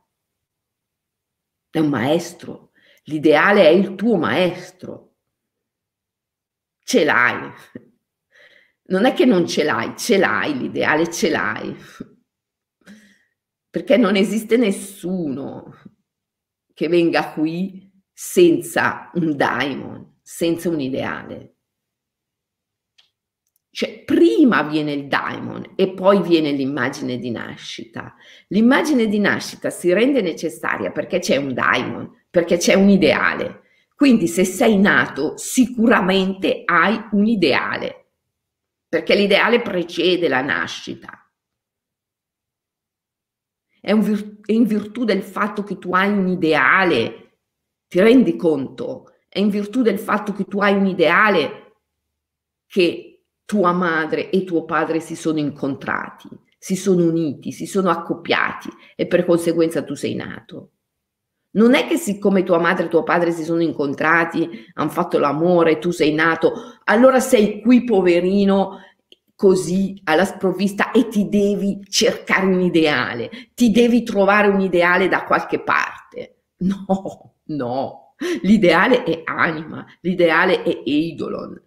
è 1.72 1.80
un 1.80 1.89
maestro. 1.89 2.74
L'ideale 3.06 3.63
è 3.63 3.70
il 3.70 3.96
tuo 3.96 4.16
maestro. 4.16 5.16
Ce 6.84 7.04
l'hai 7.04 7.52
non 8.86 9.06
è 9.06 9.13
che 9.13 9.26
non 9.26 9.48
ce 9.48 9.63
l'hai, 9.63 9.98
ce 9.98 10.18
l'hai, 10.18 10.56
l'ideale 10.56 11.12
ce 11.12 11.30
l'hai. 11.30 11.76
Perché 13.70 13.98
non 13.98 14.16
esiste 14.16 14.56
nessuno 14.56 15.76
che 16.74 16.88
venga 16.88 17.32
qui 17.32 17.92
senza 18.12 19.10
un 19.16 19.36
daimon, 19.36 20.20
senza 20.22 20.70
un 20.70 20.80
ideale. 20.80 21.53
Cioè, 23.76 24.04
prima 24.04 24.62
viene 24.62 24.92
il 24.94 25.08
daimon 25.08 25.74
e 25.76 25.94
poi 25.94 26.22
viene 26.22 26.52
l'immagine 26.52 27.18
di 27.18 27.32
nascita. 27.32 28.14
L'immagine 28.50 29.08
di 29.08 29.18
nascita 29.18 29.72
si 29.72 29.92
rende 29.92 30.22
necessaria 30.22 30.92
perché 30.92 31.18
c'è 31.18 31.38
un 31.38 31.56
daimon, 31.56 32.26
perché 32.30 32.58
c'è 32.58 32.76
un 32.76 32.90
ideale. 32.90 33.62
Quindi 33.96 34.28
se 34.28 34.46
sei 34.46 34.78
nato, 34.78 35.38
sicuramente 35.38 36.62
hai 36.66 37.04
un 37.14 37.26
ideale 37.26 38.10
perché 38.94 39.16
l'ideale 39.16 39.60
precede 39.60 40.28
la 40.28 40.42
nascita. 40.42 41.28
È, 43.82 43.92
vir- 43.96 44.46
è, 44.46 44.52
in 44.52 44.66
virtù 44.66 45.04
del 45.04 45.24
fatto 45.24 45.64
che 45.64 45.80
tu 45.80 45.96
hai 45.96 46.12
un 46.12 46.28
ideale, 46.28 47.40
ti 47.88 48.00
rendi 48.00 48.36
conto? 48.36 49.16
È 49.28 49.40
in 49.40 49.50
virtù 49.50 49.82
del 49.82 49.98
fatto 49.98 50.32
che 50.34 50.44
tu 50.46 50.60
hai 50.60 50.76
un 50.76 50.86
ideale 50.86 51.80
che 52.68 53.12
tua 53.46 53.72
madre 53.72 54.30
e 54.30 54.44
tuo 54.44 54.66
padre 54.66 55.00
si 55.00 55.16
sono 55.16 55.40
incontrati, 55.40 56.30
si 56.58 56.76
sono 56.76 57.04
uniti, 57.06 57.52
si 57.52 57.66
sono 57.66 57.90
accoppiati 57.90 58.70
e 58.96 59.06
per 59.08 59.26
conseguenza 59.26 59.84
tu 59.84 59.96
sei 59.96 60.16
nato. 60.16 60.70
Non 61.52 61.76
è 61.76 61.86
che 61.88 61.98
siccome 61.98 62.44
tua 62.44 62.60
madre 62.60 62.86
e 62.86 62.90
tuo 62.90 63.04
padre 63.04 63.32
si 63.32 63.44
sono 63.44 63.62
incontrati, 63.62 64.50
hanno 64.74 64.90
fatto 64.90 65.20
l'amore, 65.20 65.78
tu 65.78 65.92
sei 65.92 66.14
nato, 66.14 66.54
allora 66.86 67.20
sei 67.20 67.62
qui 67.62 67.84
poverino 67.84 68.80
così 69.36 70.00
alla 70.06 70.26
sprovvista 70.26 70.92
e 70.92 71.10
ti 71.10 71.28
devi 71.28 71.82
cercare 71.90 72.46
un 72.46 72.62
ideale, 72.62 73.30
ti 73.54 73.72
devi 73.72 74.04
trovare 74.04 74.48
un 74.48 74.62
ideale 74.62 75.08
da 75.08 75.26
qualche 75.26 75.60
parte. 75.62 76.46
No, 76.64 77.36
no, 77.48 78.16
l'ideale 78.42 79.04
è 79.04 79.22
anima, 79.26 79.86
l'ideale 80.00 80.64
è 80.64 80.82
Eidolon. 80.86 81.62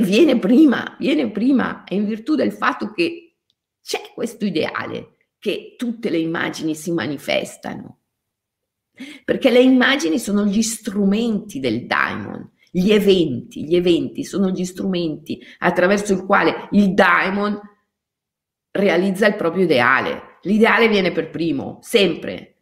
Viene 0.00 0.38
prima, 0.38 0.96
viene 0.98 1.30
prima, 1.30 1.84
in 1.88 2.06
virtù 2.06 2.34
del 2.34 2.52
fatto 2.52 2.92
che 2.92 3.36
c'è 3.82 4.12
questo 4.14 4.44
ideale 4.44 5.16
che 5.38 5.74
tutte 5.76 6.10
le 6.10 6.18
immagini 6.18 6.74
si 6.74 6.92
manifestano 6.92 7.98
perché 9.24 9.50
le 9.50 9.60
immagini 9.60 10.18
sono 10.18 10.44
gli 10.44 10.62
strumenti 10.62 11.60
del 11.60 11.86
daimon. 11.86 12.52
Gli 12.70 12.90
eventi, 12.92 13.64
gli 13.64 13.74
eventi 13.74 14.24
sono 14.24 14.50
gli 14.50 14.64
strumenti 14.64 15.40
attraverso 15.58 16.12
il 16.12 16.24
quale 16.26 16.68
il 16.72 16.92
daimon 16.92 17.58
realizza 18.70 19.26
il 19.26 19.36
proprio 19.36 19.64
ideale. 19.64 20.38
L'ideale 20.42 20.88
viene 20.88 21.12
per 21.12 21.30
primo, 21.30 21.78
sempre. 21.80 22.56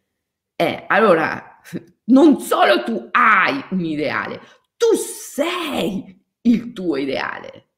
Eh, 0.55 0.85
allora, 0.87 1.59
non 2.05 2.39
solo 2.39 2.83
tu 2.83 3.09
hai 3.11 3.63
un 3.71 3.83
ideale, 3.83 4.39
tu 4.77 4.95
sei 4.95 6.25
il 6.47 6.73
tuo 6.73 6.97
ideale. 6.97 7.71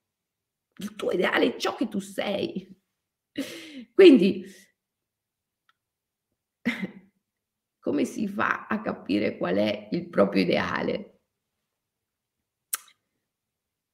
Il 0.78 0.96
tuo 0.96 1.12
ideale 1.12 1.56
è 1.56 1.58
ciò 1.58 1.76
che 1.76 1.88
tu 1.88 2.00
sei. 2.00 2.68
Quindi 3.94 4.46
come 7.80 8.06
si 8.06 8.28
fa 8.28 8.68
a 8.68 8.82
capire 8.82 9.38
qual 9.38 9.56
è 9.56 9.90
il 9.92 10.10
proprio 10.10 10.44
ideale? 10.44 11.22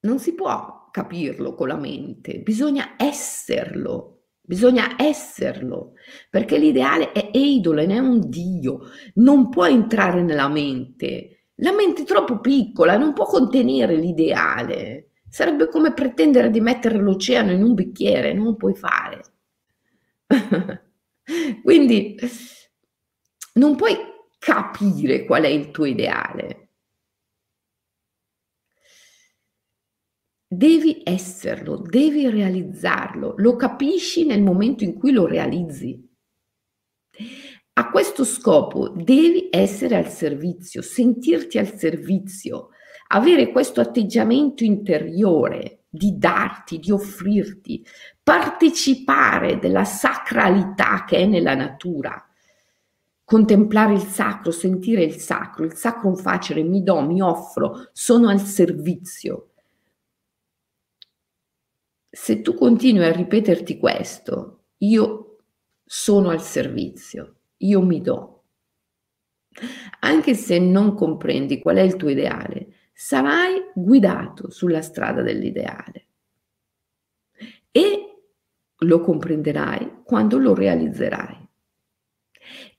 Non 0.02 0.20
si 0.20 0.36
può 0.36 0.90
capirlo 0.92 1.56
con 1.56 1.68
la 1.68 1.78
mente, 1.78 2.40
bisogna 2.40 2.96
esserlo, 2.98 4.28
bisogna 4.40 4.96
esserlo, 5.02 5.94
perché 6.30 6.58
l'ideale 6.60 7.12
è 7.12 7.32
Eidolon, 7.34 7.90
è 7.90 7.98
un 7.98 8.30
Dio, 8.30 8.82
non 9.16 9.50
può 9.50 9.66
entrare 9.66 10.22
nella 10.22 10.48
mente. 10.48 11.35
La 11.60 11.72
mente 11.72 12.04
troppo 12.04 12.40
piccola, 12.40 12.98
non 12.98 13.14
può 13.14 13.26
contenere 13.26 13.96
l'ideale. 13.96 15.12
Sarebbe 15.30 15.68
come 15.70 15.94
pretendere 15.94 16.50
di 16.50 16.60
mettere 16.60 16.98
l'oceano 16.98 17.52
in 17.52 17.64
un 17.64 17.74
bicchiere, 17.74 18.34
non 18.34 18.56
puoi 18.58 18.76
fare. 18.76 19.22
Quindi 21.64 22.16
non 23.54 23.76
puoi 23.76 23.96
capire 24.38 25.26
qual 25.26 25.44
è 25.44 25.48
il 25.48 25.72
tuo 25.72 25.86
ideale. 25.86 26.70
Devi 30.48 31.02
esserlo, 31.04 31.78
devi 31.78 32.30
realizzarlo, 32.30 33.34
lo 33.38 33.56
capisci 33.56 34.26
nel 34.26 34.42
momento 34.42 34.84
in 34.84 34.94
cui 34.94 35.12
lo 35.12 35.26
realizzi. 35.26 36.02
A 37.78 37.90
questo 37.90 38.24
scopo 38.24 38.90
devi 38.90 39.50
essere 39.52 39.96
al 39.96 40.08
servizio, 40.08 40.82
sentirti 40.82 41.58
al 41.58 41.76
servizio, 41.76 42.70
avere 43.08 43.52
questo 43.52 43.82
atteggiamento 43.82 44.64
interiore 44.64 45.84
di 45.90 46.18
darti, 46.18 46.80
di 46.80 46.92
offrirti, 46.92 47.86
partecipare 48.24 49.60
della 49.60 49.84
sacralità 49.84 51.04
che 51.04 51.18
è 51.18 51.26
nella 51.26 51.56
natura 51.56 52.26
contemplare 53.26 53.94
il 53.94 54.04
sacro, 54.04 54.52
sentire 54.52 55.04
il 55.04 55.16
sacro, 55.16 55.66
il 55.66 55.74
sacro 55.74 56.16
facere, 56.16 56.62
mi 56.62 56.84
do, 56.84 57.02
mi 57.02 57.22
offro, 57.22 57.90
sono 57.92 58.30
al 58.30 58.40
servizio. 58.40 59.50
Se 62.10 62.42
tu 62.42 62.54
continui 62.54 63.04
a 63.04 63.12
ripeterti 63.12 63.78
questo, 63.78 64.66
io 64.78 65.40
sono 65.84 66.30
al 66.30 66.42
servizio, 66.42 67.35
io 67.58 67.82
mi 67.82 68.02
do. 68.02 68.44
Anche 70.00 70.34
se 70.34 70.60
non 70.60 70.96
comprendi 70.96 71.60
qual 71.60 71.78
è 71.78 71.82
il 71.82 71.96
tuo 71.96 72.10
ideale, 72.10 72.90
sarai 72.94 73.72
guidato 73.74 74.50
sulla 74.50 74.82
strada 74.82 75.22
dell'ideale 75.22 76.08
e 77.72 78.22
lo 78.80 79.02
comprenderai 79.02 80.04
quando 80.04 80.38
lo 80.38 80.54
realizzerai. 80.54 81.48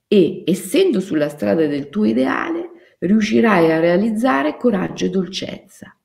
E 0.09 0.43
essendo 0.47 1.01
sulla 1.01 1.29
strada 1.29 1.67
del 1.67 1.89
tuo 1.89 2.05
ideale, 2.05 2.71
riuscirai 2.99 3.73
a 3.73 3.81
realizzare 3.81 4.57
coraggio 4.57 5.07
e 5.07 5.11
dolcezza. 5.11 5.99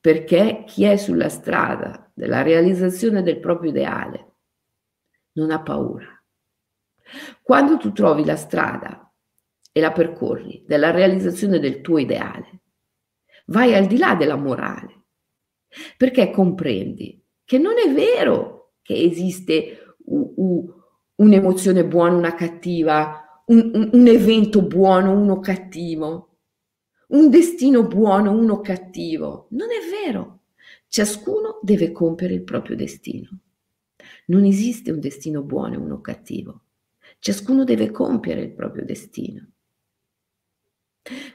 Perché 0.00 0.64
chi 0.66 0.84
è 0.84 0.96
sulla 0.96 1.28
strada 1.28 2.10
della 2.14 2.42
realizzazione 2.42 3.22
del 3.22 3.40
proprio 3.40 3.70
ideale 3.70 4.28
non 5.38 5.50
ha 5.50 5.62
paura. 5.62 6.06
Quando 7.42 7.76
tu 7.78 7.92
trovi 7.92 8.24
la 8.24 8.36
strada 8.36 9.10
e 9.72 9.80
la 9.80 9.92
percorri 9.92 10.64
della 10.66 10.90
realizzazione 10.90 11.58
del 11.58 11.80
tuo 11.80 11.98
ideale, 11.98 12.60
vai 13.46 13.74
al 13.74 13.86
di 13.86 13.96
là 13.96 14.14
della 14.14 14.36
morale, 14.36 15.04
perché 15.96 16.30
comprendi 16.30 17.24
che 17.44 17.58
non 17.58 17.74
è 17.78 17.92
vero 17.92 18.74
che 18.82 18.94
esiste 18.94 19.96
u- 20.04 20.34
u- 20.36 20.74
un'emozione 21.16 21.86
buona, 21.86 22.16
una 22.16 22.34
cattiva, 22.34 23.42
un, 23.46 23.70
un, 23.72 23.90
un 23.92 24.06
evento 24.06 24.62
buono, 24.62 25.12
uno 25.12 25.40
cattivo, 25.40 26.36
un 27.08 27.30
destino 27.30 27.86
buono, 27.86 28.32
uno 28.32 28.60
cattivo. 28.60 29.46
Non 29.52 29.68
è 29.68 30.06
vero. 30.06 30.40
Ciascuno 30.88 31.58
deve 31.62 31.90
compiere 31.92 32.34
il 32.34 32.42
proprio 32.42 32.76
destino. 32.76 33.40
Non 34.28 34.44
esiste 34.44 34.90
un 34.90 35.00
destino 35.00 35.42
buono 35.42 35.74
e 35.74 35.78
uno 35.78 36.00
cattivo. 36.00 36.62
Ciascuno 37.18 37.64
deve 37.64 37.90
compiere 37.90 38.42
il 38.42 38.52
proprio 38.52 38.84
destino. 38.84 39.46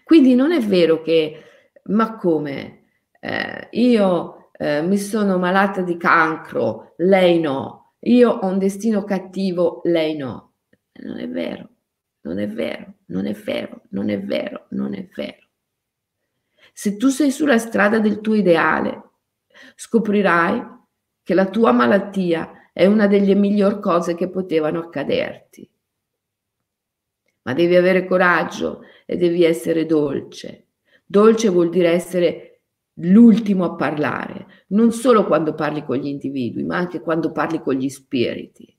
Quindi 0.03 0.35
non 0.35 0.51
è 0.51 0.59
vero 0.59 1.01
che, 1.01 1.43
ma 1.85 2.15
come, 2.15 2.83
eh, 3.19 3.69
io 3.71 4.49
eh, 4.53 4.81
mi 4.81 4.97
sono 4.97 5.37
malata 5.37 5.81
di 5.81 5.97
cancro, 5.97 6.93
lei 6.97 7.39
no, 7.39 7.95
io 8.01 8.29
ho 8.29 8.45
un 8.45 8.59
destino 8.59 9.03
cattivo, 9.03 9.81
lei 9.85 10.15
no. 10.15 10.53
Non 11.01 11.17
è 11.17 11.27
vero, 11.27 11.69
non 12.21 12.37
è 12.37 12.47
vero, 12.47 12.93
non 13.05 13.25
è 13.25 13.33
vero, 13.33 13.81
non 13.89 14.09
è 14.09 14.19
vero, 14.19 14.67
non 14.69 14.93
è 14.93 15.07
vero. 15.15 15.47
Se 16.71 16.97
tu 16.97 17.07
sei 17.09 17.31
sulla 17.31 17.57
strada 17.57 17.99
del 17.99 18.21
tuo 18.21 18.35
ideale, 18.35 19.09
scoprirai 19.75 20.63
che 21.23 21.33
la 21.33 21.49
tua 21.49 21.71
malattia 21.71 22.51
è 22.73 22.85
una 22.85 23.07
delle 23.07 23.35
migliori 23.35 23.79
cose 23.79 24.15
che 24.15 24.29
potevano 24.29 24.79
accaderti 24.79 25.69
ma 27.43 27.53
devi 27.53 27.75
avere 27.75 28.05
coraggio 28.05 28.81
e 29.05 29.17
devi 29.17 29.43
essere 29.43 29.85
dolce. 29.85 30.67
Dolce 31.05 31.49
vuol 31.49 31.69
dire 31.69 31.89
essere 31.89 32.61
l'ultimo 32.97 33.65
a 33.65 33.75
parlare, 33.75 34.65
non 34.67 34.91
solo 34.91 35.25
quando 35.25 35.53
parli 35.53 35.83
con 35.83 35.97
gli 35.97 36.07
individui, 36.07 36.63
ma 36.63 36.77
anche 36.77 37.01
quando 37.01 37.31
parli 37.31 37.61
con 37.61 37.75
gli 37.75 37.89
spiriti. 37.89 38.77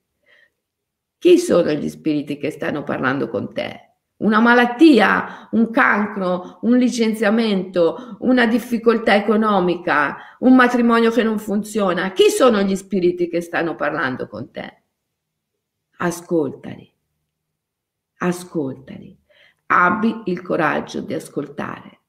Chi 1.18 1.38
sono 1.38 1.72
gli 1.72 1.88
spiriti 1.88 2.36
che 2.36 2.50
stanno 2.50 2.82
parlando 2.82 3.28
con 3.28 3.52
te? 3.52 3.93
Una 4.24 4.40
malattia, 4.40 5.48
un 5.52 5.70
cancro, 5.70 6.58
un 6.62 6.76
licenziamento, 6.76 8.16
una 8.20 8.46
difficoltà 8.46 9.14
economica, 9.14 10.36
un 10.40 10.54
matrimonio 10.54 11.10
che 11.10 11.22
non 11.22 11.38
funziona. 11.38 12.12
Chi 12.12 12.28
sono 12.30 12.62
gli 12.62 12.76
spiriti 12.76 13.28
che 13.28 13.40
stanno 13.40 13.74
parlando 13.74 14.28
con 14.28 14.50
te? 14.50 14.82
Ascoltali 15.98 16.94
ascoltali. 18.24 19.16
Abbi 19.66 20.22
il 20.26 20.42
coraggio 20.42 21.00
di 21.00 21.14
ascoltare. 21.14 22.00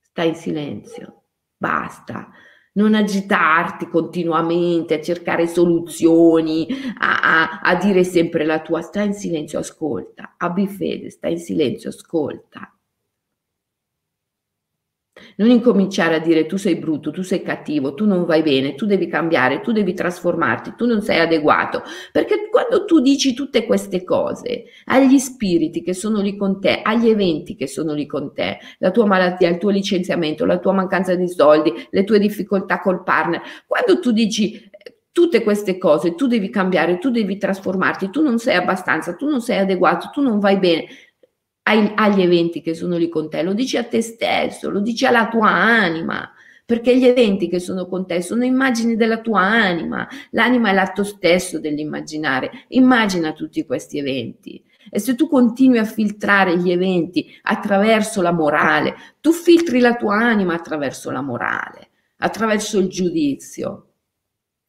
Stai 0.00 0.28
in 0.28 0.34
silenzio. 0.34 1.22
Basta. 1.56 2.30
Non 2.76 2.94
agitarti 2.94 3.86
continuamente 3.86 4.94
a 4.94 5.00
cercare 5.00 5.46
soluzioni, 5.46 6.66
a, 6.98 7.20
a, 7.20 7.60
a 7.62 7.76
dire 7.76 8.02
sempre 8.02 8.44
la 8.44 8.60
tua. 8.62 8.80
Stai 8.80 9.06
in 9.06 9.14
silenzio, 9.14 9.60
ascolta. 9.60 10.34
Abbi 10.36 10.66
fede, 10.66 11.10
stai 11.10 11.32
in 11.32 11.38
silenzio, 11.38 11.90
ascolta. 11.90 12.73
Non 15.36 15.50
incominciare 15.50 16.16
a 16.16 16.18
dire 16.18 16.46
tu 16.46 16.56
sei 16.56 16.76
brutto, 16.76 17.10
tu 17.10 17.22
sei 17.22 17.42
cattivo, 17.42 17.94
tu 17.94 18.06
non 18.06 18.24
vai 18.24 18.42
bene, 18.42 18.74
tu 18.74 18.86
devi 18.86 19.06
cambiare, 19.06 19.60
tu 19.60 19.72
devi 19.72 19.94
trasformarti, 19.94 20.74
tu 20.76 20.86
non 20.86 21.02
sei 21.02 21.20
adeguato. 21.20 21.82
Perché 22.12 22.48
quando 22.50 22.84
tu 22.84 23.00
dici 23.00 23.34
tutte 23.34 23.64
queste 23.64 24.04
cose 24.04 24.64
agli 24.84 25.18
spiriti 25.18 25.82
che 25.82 25.94
sono 25.94 26.20
lì 26.20 26.36
con 26.36 26.60
te, 26.60 26.80
agli 26.82 27.08
eventi 27.08 27.56
che 27.56 27.66
sono 27.66 27.92
lì 27.92 28.06
con 28.06 28.32
te, 28.32 28.58
la 28.78 28.90
tua 28.90 29.06
malattia, 29.06 29.48
il 29.48 29.58
tuo 29.58 29.70
licenziamento, 29.70 30.44
la 30.44 30.58
tua 30.58 30.72
mancanza 30.72 31.14
di 31.14 31.28
soldi, 31.28 31.72
le 31.90 32.04
tue 32.04 32.18
difficoltà 32.18 32.80
col 32.80 33.02
partner, 33.02 33.40
quando 33.66 33.98
tu 34.00 34.12
dici 34.12 34.70
tutte 35.14 35.44
queste 35.44 35.78
cose, 35.78 36.16
tu 36.16 36.26
devi 36.26 36.50
cambiare, 36.50 36.98
tu 36.98 37.08
devi 37.08 37.38
trasformarti, 37.38 38.10
tu 38.10 38.20
non 38.20 38.40
sei 38.40 38.56
abbastanza, 38.56 39.14
tu 39.14 39.28
non 39.28 39.40
sei 39.40 39.58
adeguato, 39.58 40.10
tu 40.12 40.20
non 40.20 40.40
vai 40.40 40.58
bene, 40.58 40.86
ai, 41.64 41.92
agli 41.94 42.22
eventi 42.22 42.60
che 42.60 42.74
sono 42.74 42.96
lì 42.96 43.08
con 43.08 43.28
te, 43.30 43.42
lo 43.42 43.52
dici 43.52 43.76
a 43.76 43.84
te 43.84 44.00
stesso, 44.00 44.70
lo 44.70 44.80
dici 44.80 45.06
alla 45.06 45.28
tua 45.28 45.48
anima, 45.48 46.30
perché 46.66 46.96
gli 46.96 47.04
eventi 47.04 47.48
che 47.48 47.58
sono 47.58 47.86
con 47.86 48.06
te 48.06 48.22
sono 48.22 48.44
immagini 48.44 48.96
della 48.96 49.20
tua 49.20 49.40
anima, 49.40 50.08
l'anima 50.30 50.70
è 50.70 50.72
l'atto 50.72 51.04
stesso 51.04 51.60
dell'immaginare, 51.60 52.66
immagina 52.68 53.32
tutti 53.32 53.64
questi 53.66 53.98
eventi. 53.98 54.62
E 54.90 54.98
se 54.98 55.14
tu 55.14 55.28
continui 55.28 55.78
a 55.78 55.84
filtrare 55.84 56.58
gli 56.58 56.70
eventi 56.70 57.26
attraverso 57.42 58.20
la 58.20 58.32
morale, 58.32 58.94
tu 59.20 59.32
filtri 59.32 59.80
la 59.80 59.96
tua 59.96 60.16
anima 60.16 60.54
attraverso 60.54 61.10
la 61.10 61.22
morale, 61.22 61.88
attraverso 62.18 62.78
il 62.78 62.88
giudizio. 62.88 63.88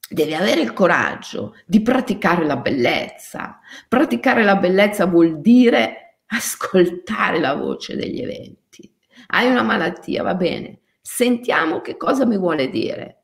Devi 0.08 0.34
avere 0.34 0.62
il 0.62 0.72
coraggio 0.72 1.56
di 1.66 1.82
praticare 1.82 2.46
la 2.46 2.58
bellezza. 2.58 3.60
Praticare 3.88 4.44
la 4.44 4.56
bellezza 4.56 5.06
vuol 5.06 5.42
dire 5.42 6.05
ascoltare 6.28 7.40
la 7.40 7.54
voce 7.56 7.96
degli 7.96 8.22
eventi. 8.22 8.92
Hai 9.28 9.50
una 9.50 9.64
malattia, 9.64 10.24
va 10.24 10.36
bene, 10.36 10.82
sentiamo 11.02 11.82
che 11.82 11.98
cosa 11.98 12.26
mi 12.26 12.38
vuole 12.38 12.70
dire. 12.70 13.24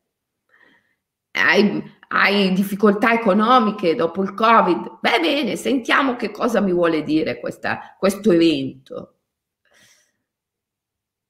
Hai, 1.31 1.81
hai 2.09 2.51
difficoltà 2.53 3.13
economiche 3.13 3.95
dopo 3.95 4.21
il 4.21 4.33
Covid, 4.33 4.99
va 5.01 5.19
bene, 5.19 5.55
sentiamo 5.55 6.15
che 6.15 6.31
cosa 6.31 6.59
mi 6.59 6.73
vuole 6.73 7.03
dire 7.03 7.39
questa, 7.39 7.95
questo 7.97 8.31
evento. 8.31 9.15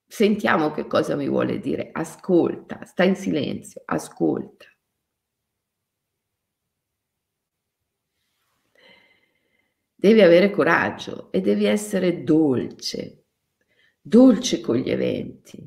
Sentiamo 0.08 0.72
che 0.72 0.88
cosa 0.88 1.16
mi 1.16 1.30
vuole 1.30 1.60
dire. 1.60 1.90
Ascolta, 1.94 2.84
sta 2.84 3.04
in 3.04 3.16
silenzio, 3.16 3.82
ascolta. 3.86 4.66
Devi 10.02 10.22
avere 10.22 10.50
coraggio 10.50 11.32
e 11.32 11.42
devi 11.42 11.66
essere 11.66 12.24
dolce, 12.24 13.26
dolce 14.02 14.60
con 14.60 14.78
gli 14.78 14.90
eventi. 14.90 15.64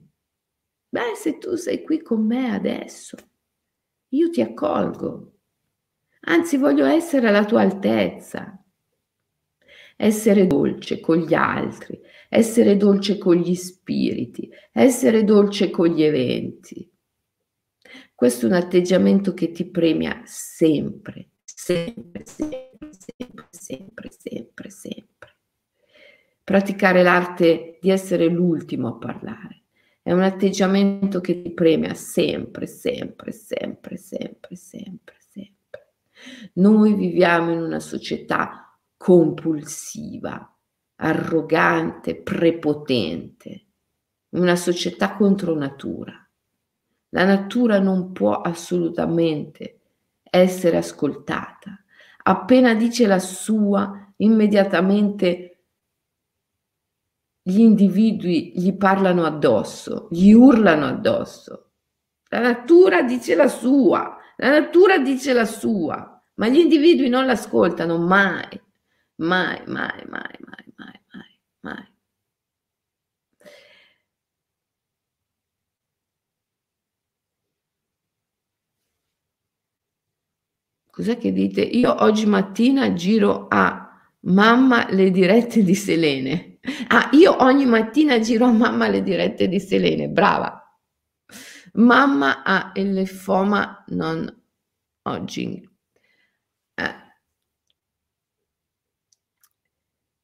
Beh, 0.88 1.14
se 1.14 1.38
tu 1.38 1.54
sei 1.54 1.84
qui 1.84 2.02
con 2.02 2.26
me 2.26 2.52
adesso, 2.52 3.16
io 4.08 4.30
ti 4.30 4.40
accolgo. 4.40 5.34
Anzi, 6.22 6.56
voglio 6.56 6.84
essere 6.84 7.28
alla 7.28 7.44
tua 7.44 7.60
altezza. 7.60 8.60
Essere 9.96 10.48
dolce 10.48 10.98
con 10.98 11.18
gli 11.18 11.34
altri, 11.34 12.00
essere 12.28 12.76
dolce 12.76 13.18
con 13.18 13.36
gli 13.36 13.54
spiriti, 13.54 14.50
essere 14.72 15.22
dolce 15.22 15.70
con 15.70 15.86
gli 15.86 16.02
eventi. 16.02 16.90
Questo 18.12 18.46
è 18.46 18.48
un 18.48 18.56
atteggiamento 18.56 19.32
che 19.32 19.52
ti 19.52 19.70
premia 19.70 20.22
sempre, 20.24 21.34
sempre, 21.44 22.24
sempre, 22.26 22.90
sempre, 22.90 23.48
sempre, 23.50 24.10
sempre, 24.64 24.70
sempre. 24.70 25.32
Praticare 26.42 27.02
l'arte 27.02 27.78
di 27.80 27.90
essere 27.90 28.26
l'ultimo 28.26 28.88
a 28.88 28.94
parlare 28.94 29.62
è 30.02 30.12
un 30.12 30.22
atteggiamento 30.22 31.20
che 31.20 31.40
ti 31.40 31.50
premia 31.52 31.94
sempre, 31.94 32.66
sempre, 32.66 33.32
sempre, 33.32 33.96
sempre, 33.96 34.56
sempre, 34.56 35.16
sempre. 35.18 35.92
Noi 36.54 36.94
viviamo 36.94 37.50
in 37.52 37.62
una 37.62 37.80
società 37.80 38.78
compulsiva, 38.96 40.54
arrogante, 40.96 42.16
prepotente, 42.16 43.64
una 44.30 44.56
società 44.56 45.16
contro 45.16 45.54
natura. 45.54 46.18
La 47.10 47.24
natura 47.24 47.78
non 47.78 48.12
può 48.12 48.40
assolutamente 48.40 49.78
essere 50.22 50.76
ascoltata. 50.76 51.82
Appena 52.24 52.74
dice 52.74 53.06
la 53.06 53.18
sua, 53.18 54.03
immediatamente 54.16 55.54
gli 57.42 57.60
individui 57.60 58.52
gli 58.56 58.74
parlano 58.74 59.24
addosso, 59.24 60.08
gli 60.10 60.32
urlano 60.32 60.86
addosso. 60.86 61.72
La 62.30 62.40
natura 62.40 63.02
dice 63.02 63.34
la 63.34 63.48
sua, 63.48 64.16
la 64.36 64.50
natura 64.50 64.98
dice 64.98 65.32
la 65.32 65.44
sua, 65.44 66.22
ma 66.36 66.48
gli 66.48 66.58
individui 66.58 67.08
non 67.08 67.26
l'ascoltano 67.26 67.98
mai, 67.98 68.60
mai, 69.16 69.62
mai, 69.66 70.04
mai, 70.08 70.36
mai, 70.40 70.72
mai, 70.76 71.00
mai, 71.12 71.38
mai. 71.60 71.92
Cos'è 80.90 81.18
che 81.18 81.32
dite? 81.32 81.60
Io 81.60 82.02
oggi 82.04 82.24
mattina 82.24 82.92
giro 82.94 83.48
a 83.48 83.83
mamma 84.24 84.88
le 84.90 85.10
dirette 85.10 85.62
di 85.62 85.74
Selene. 85.74 86.58
Ah, 86.88 87.08
io 87.12 87.42
ogni 87.42 87.66
mattina 87.66 88.18
giro 88.20 88.46
a 88.46 88.52
mamma 88.52 88.88
le 88.88 89.02
dirette 89.02 89.48
di 89.48 89.60
Selene, 89.60 90.08
brava. 90.08 90.60
Mamma 91.74 92.42
ha 92.42 92.72
il 92.74 92.92
linfoma 92.92 93.84
non 93.88 94.42
Hodgkin. 95.02 95.70
Eh. 96.74 96.94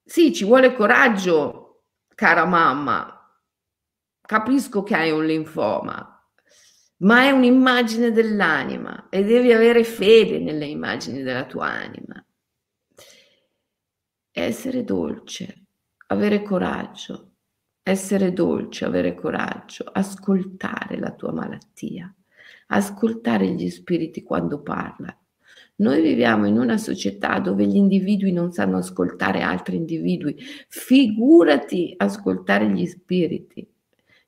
Sì, 0.04 0.32
ci 0.32 0.44
vuole 0.44 0.74
coraggio, 0.74 1.84
cara 2.14 2.46
mamma. 2.46 3.16
Capisco 4.20 4.84
che 4.84 4.94
hai 4.94 5.10
un 5.10 5.26
linfoma, 5.26 6.30
ma 6.98 7.22
è 7.22 7.30
un'immagine 7.30 8.12
dell'anima 8.12 9.08
e 9.10 9.24
devi 9.24 9.52
avere 9.52 9.82
fede 9.82 10.38
nelle 10.38 10.66
immagini 10.66 11.22
della 11.22 11.44
tua 11.44 11.66
anima. 11.66 12.24
Essere 14.42 14.84
dolce, 14.84 15.66
avere 16.06 16.42
coraggio, 16.42 17.32
essere 17.82 18.32
dolce, 18.32 18.86
avere 18.86 19.14
coraggio, 19.14 19.84
ascoltare 19.84 20.98
la 20.98 21.12
tua 21.12 21.30
malattia, 21.30 22.12
ascoltare 22.68 23.50
gli 23.50 23.68
spiriti 23.68 24.22
quando 24.22 24.62
parlano. 24.62 25.18
Noi 25.76 26.00
viviamo 26.00 26.46
in 26.46 26.58
una 26.58 26.78
società 26.78 27.38
dove 27.38 27.66
gli 27.66 27.76
individui 27.76 28.32
non 28.32 28.50
sanno 28.50 28.78
ascoltare 28.78 29.42
altri 29.42 29.76
individui, 29.76 30.34
figurati 30.68 31.92
ascoltare 31.98 32.66
gli 32.70 32.86
spiriti. 32.86 33.68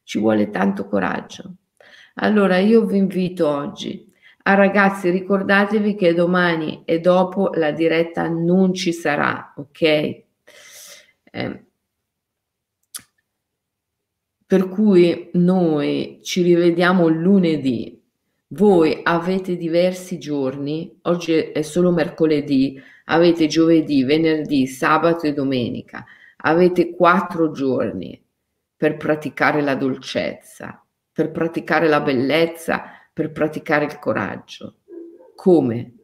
Ci 0.02 0.18
vuole 0.18 0.50
tanto 0.50 0.88
coraggio. 0.88 1.54
Allora 2.16 2.58
io 2.58 2.84
vi 2.84 2.98
invito 2.98 3.48
oggi 3.48 4.11
a 4.44 4.54
ragazzi, 4.54 5.10
ricordatevi 5.10 5.94
che 5.94 6.14
domani 6.14 6.82
e 6.84 7.00
dopo 7.00 7.50
la 7.54 7.70
diretta 7.70 8.28
non 8.28 8.74
ci 8.74 8.92
sarà, 8.92 9.54
ok? 9.56 9.82
Eh, 9.82 11.64
per 14.46 14.68
cui 14.68 15.30
noi 15.34 16.20
ci 16.22 16.42
rivediamo 16.42 17.08
lunedì. 17.08 18.00
Voi 18.48 19.00
avete 19.02 19.56
diversi 19.56 20.18
giorni, 20.18 20.98
oggi 21.02 21.32
è 21.32 21.62
solo 21.62 21.90
mercoledì, 21.90 22.78
avete 23.06 23.46
giovedì, 23.46 24.04
venerdì, 24.04 24.66
sabato 24.66 25.26
e 25.26 25.32
domenica. 25.32 26.04
Avete 26.44 26.90
quattro 26.90 27.50
giorni 27.52 28.20
per 28.76 28.96
praticare 28.96 29.62
la 29.62 29.74
dolcezza, 29.74 30.84
per 31.12 31.30
praticare 31.30 31.88
la 31.88 32.00
bellezza, 32.00 33.01
per 33.12 33.32
praticare 33.32 33.84
il 33.84 33.98
coraggio. 33.98 34.80
Come? 35.34 35.96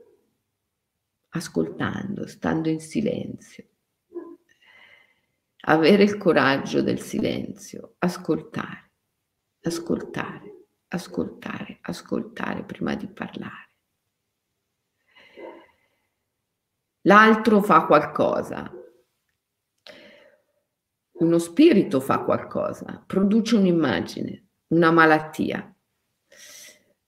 Ascoltando, 1.31 2.27
stando 2.27 2.69
in 2.69 2.81
silenzio 2.81 3.69
avere 5.71 6.03
il 6.03 6.17
coraggio 6.17 6.83
del 6.83 7.01
silenzio, 7.01 7.95
ascoltare, 7.99 8.91
ascoltare, 9.63 10.67
ascoltare, 10.89 11.79
ascoltare 11.83 12.65
prima 12.65 12.95
di 12.95 13.07
parlare. 13.07 13.67
L'altro 17.03 17.61
fa 17.63 17.87
qualcosa, 17.87 18.71
uno 21.13 21.39
spirito 21.39 22.01
fa 22.01 22.21
qualcosa, 22.21 23.03
produce 23.07 23.57
un'immagine, 23.57 24.47
una 24.69 24.91
malattia. 24.91 25.75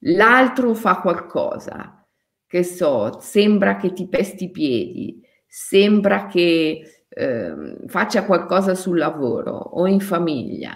L'altro 0.04 0.74
fa 0.74 1.00
qualcosa, 1.00 2.06
che 2.46 2.62
so, 2.64 3.20
sembra 3.20 3.76
che 3.76 3.92
ti 3.92 4.08
pesti 4.08 4.44
i 4.44 4.50
piedi, 4.50 5.22
sembra 5.46 6.26
che 6.26 7.04
eh, 7.08 7.76
faccia 7.86 8.24
qualcosa 8.24 8.74
sul 8.74 8.98
lavoro 8.98 9.52
o 9.52 9.86
in 9.86 10.00
famiglia 10.00 10.72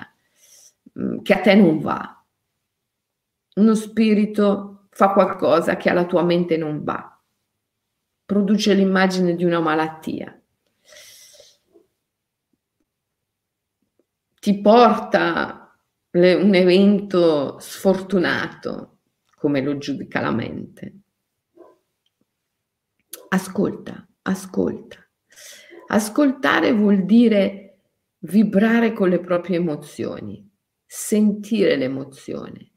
mm, 0.98 1.18
che 1.22 1.34
a 1.34 1.40
te 1.40 1.54
non 1.54 1.80
va. 1.80 2.24
Uno 3.56 3.74
spirito 3.74 4.86
fa 4.90 5.12
qualcosa 5.12 5.76
che 5.76 5.90
alla 5.90 6.06
tua 6.06 6.22
mente 6.22 6.56
non 6.56 6.82
va, 6.82 7.20
produce 8.24 8.74
l'immagine 8.74 9.34
di 9.34 9.44
una 9.44 9.60
malattia, 9.60 10.38
ti 14.40 14.60
porta 14.60 15.74
le, 16.10 16.34
un 16.34 16.54
evento 16.54 17.58
sfortunato, 17.58 18.93
come 19.44 19.60
lo 19.60 19.76
giudica 19.76 20.22
la 20.22 20.30
mente. 20.30 21.00
Ascolta, 23.28 24.08
ascolta. 24.22 25.06
Ascoltare 25.88 26.72
vuol 26.72 27.04
dire 27.04 27.80
vibrare 28.20 28.94
con 28.94 29.10
le 29.10 29.20
proprie 29.20 29.58
emozioni, 29.58 30.50
sentire 30.86 31.76
l'emozione, 31.76 32.70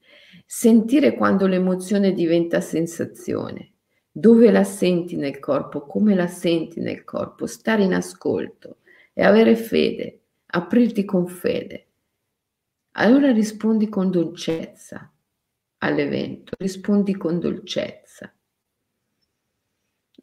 sentire 0.46 1.14
quando 1.16 1.48
l'emozione 1.48 2.12
diventa 2.12 2.60
sensazione, 2.60 3.76
dove 4.12 4.52
la 4.52 4.66
senti 4.66 5.16
nel 5.16 5.40
corpo, 5.40 5.86
come 5.86 6.16
la 6.16 6.28
senti 6.28 6.82
nel 6.82 7.06
corpo, 7.06 7.46
stare 7.46 7.84
in 7.84 7.94
ascolto 7.94 8.80
e 9.14 9.24
avere 9.24 9.56
fede, 9.56 10.20
aprirti 10.48 11.06
con 11.06 11.28
fede. 11.28 11.88
Allora 12.92 13.32
rispondi 13.32 13.88
con 13.88 14.12
dolcezza 14.12 15.14
all'evento, 15.80 16.54
rispondi 16.58 17.16
con 17.16 17.40
dolcezza. 17.40 18.32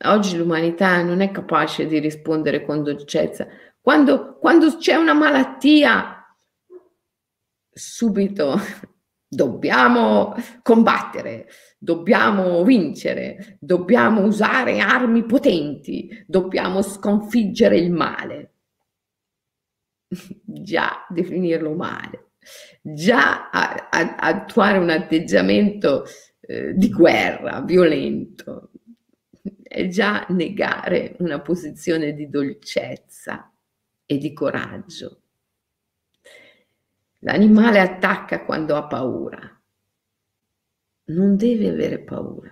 Oggi 0.07 0.37
l'umanità 0.37 1.03
non 1.03 1.21
è 1.21 1.31
capace 1.31 1.87
di 1.87 1.99
rispondere 1.99 2.65
con 2.65 2.83
dolcezza. 2.83 3.47
Quando, 3.81 4.39
quando 4.39 4.77
c'è 4.77 4.97
una 4.97 5.13
malattia, 5.13 6.25
subito 7.71 8.59
dobbiamo 9.29 10.35
combattere, 10.63 11.49
dobbiamo 11.79 12.65
vincere, 12.65 13.57
dobbiamo 13.61 14.23
usare 14.25 14.81
armi 14.81 15.25
potenti, 15.25 16.25
dobbiamo 16.27 16.83
sconfiggere 16.83 17.79
il 17.79 17.93
male. 17.93 18.53
Già 20.43 21.07
definirlo 21.09 21.75
male, 21.75 22.24
già 22.81 23.51
a, 23.51 23.89
a, 23.91 24.17
attuare 24.17 24.79
un 24.79 24.91
atteggiamento 24.91 26.05
eh, 26.41 26.75
di 26.75 26.91
guerra 26.91 27.61
violento, 27.63 28.71
è 29.63 29.89
già 29.89 30.25
negare 30.29 31.17
una 31.19 31.41
posizione 31.41 32.13
di 32.13 32.29
dolcezza 32.29 33.53
e 34.07 34.19
di 34.19 34.33
coraggio. 34.33 35.21
L'animale 37.21 37.81
attacca 37.81 38.45
quando 38.45 38.77
ha 38.77 38.87
paura. 38.87 39.63
Non 41.07 41.37
deve 41.37 41.69
avere 41.69 41.99
paura. 42.01 42.51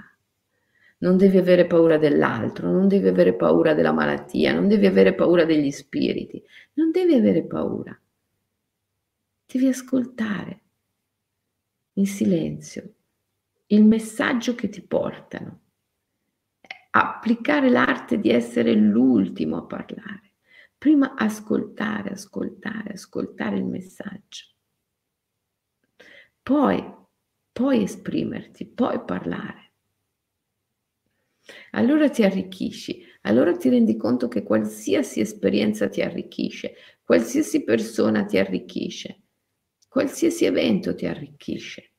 Non 0.98 1.16
devi 1.16 1.36
avere 1.36 1.66
paura 1.66 1.98
dell'altro, 1.98 2.70
non 2.70 2.88
devi 2.88 3.08
avere 3.08 3.34
paura 3.34 3.74
della 3.74 3.92
malattia, 3.92 4.52
non 4.52 4.68
devi 4.68 4.86
avere 4.86 5.14
paura 5.14 5.44
degli 5.44 5.70
spiriti, 5.70 6.42
non 6.74 6.90
devi 6.90 7.14
avere 7.14 7.44
paura. 7.44 8.01
Devi 9.52 9.66
ascoltare 9.66 10.62
in 11.96 12.06
silenzio 12.06 12.94
il 13.66 13.84
messaggio 13.84 14.54
che 14.54 14.70
ti 14.70 14.80
portano 14.80 15.60
applicare 16.92 17.68
l'arte 17.68 18.18
di 18.18 18.30
essere 18.30 18.72
l'ultimo 18.72 19.58
a 19.58 19.66
parlare. 19.66 20.36
Prima 20.78 21.12
ascoltare, 21.16 22.12
ascoltare, 22.12 22.94
ascoltare 22.94 23.58
il 23.58 23.66
messaggio. 23.66 24.54
Poi, 26.42 26.82
poi 27.52 27.82
esprimerti, 27.82 28.64
poi 28.64 29.04
parlare. 29.04 29.74
Allora 31.72 32.08
ti 32.08 32.22
arricchisci, 32.24 33.04
allora 33.22 33.54
ti 33.54 33.68
rendi 33.68 33.98
conto 33.98 34.28
che 34.28 34.42
qualsiasi 34.42 35.20
esperienza 35.20 35.90
ti 35.90 36.00
arricchisce, 36.00 36.74
qualsiasi 37.02 37.64
persona 37.64 38.24
ti 38.24 38.38
arricchisce, 38.38 39.21
qualsiasi 39.92 40.46
evento 40.46 40.94
ti 40.94 41.04
arricchisce. 41.04 41.90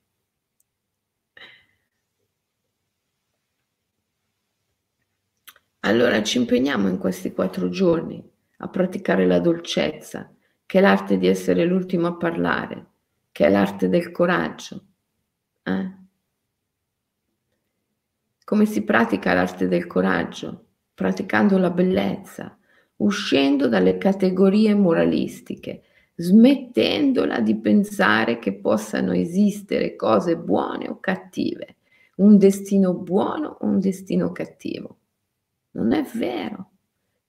Allora 5.81 6.23
ci 6.23 6.39
impegniamo 6.39 6.87
in 6.87 6.97
questi 6.97 7.31
quattro 7.33 7.69
giorni 7.69 8.27
a 8.57 8.67
praticare 8.67 9.27
la 9.27 9.37
dolcezza, 9.37 10.33
che 10.65 10.79
è 10.79 10.81
l'arte 10.81 11.19
di 11.19 11.27
essere 11.27 11.65
l'ultimo 11.65 12.07
a 12.07 12.15
parlare, 12.15 12.87
che 13.31 13.45
è 13.45 13.49
l'arte 13.51 13.87
del 13.89 14.09
coraggio. 14.09 14.85
Eh? 15.61 16.01
come 18.43 18.65
si 18.65 18.83
pratica 18.83 19.33
l'arte 19.33 19.67
del 19.67 19.87
coraggio, 19.87 20.65
praticando 20.93 21.57
la 21.59 21.69
bellezza, 21.69 22.57
uscendo 22.97 23.67
dalle 23.67 23.97
categorie 23.97 24.73
moralistiche, 24.73 25.83
smettendola 26.15 27.39
di 27.39 27.55
pensare 27.57 28.39
che 28.39 28.53
possano 28.53 29.13
esistere 29.13 29.95
cose 29.95 30.37
buone 30.37 30.87
o 30.87 30.99
cattive, 30.99 31.77
un 32.17 32.37
destino 32.37 32.93
buono 32.93 33.57
o 33.61 33.65
un 33.65 33.79
destino 33.79 34.31
cattivo. 34.31 34.97
Non 35.71 35.91
è 35.91 36.03
vero, 36.13 36.69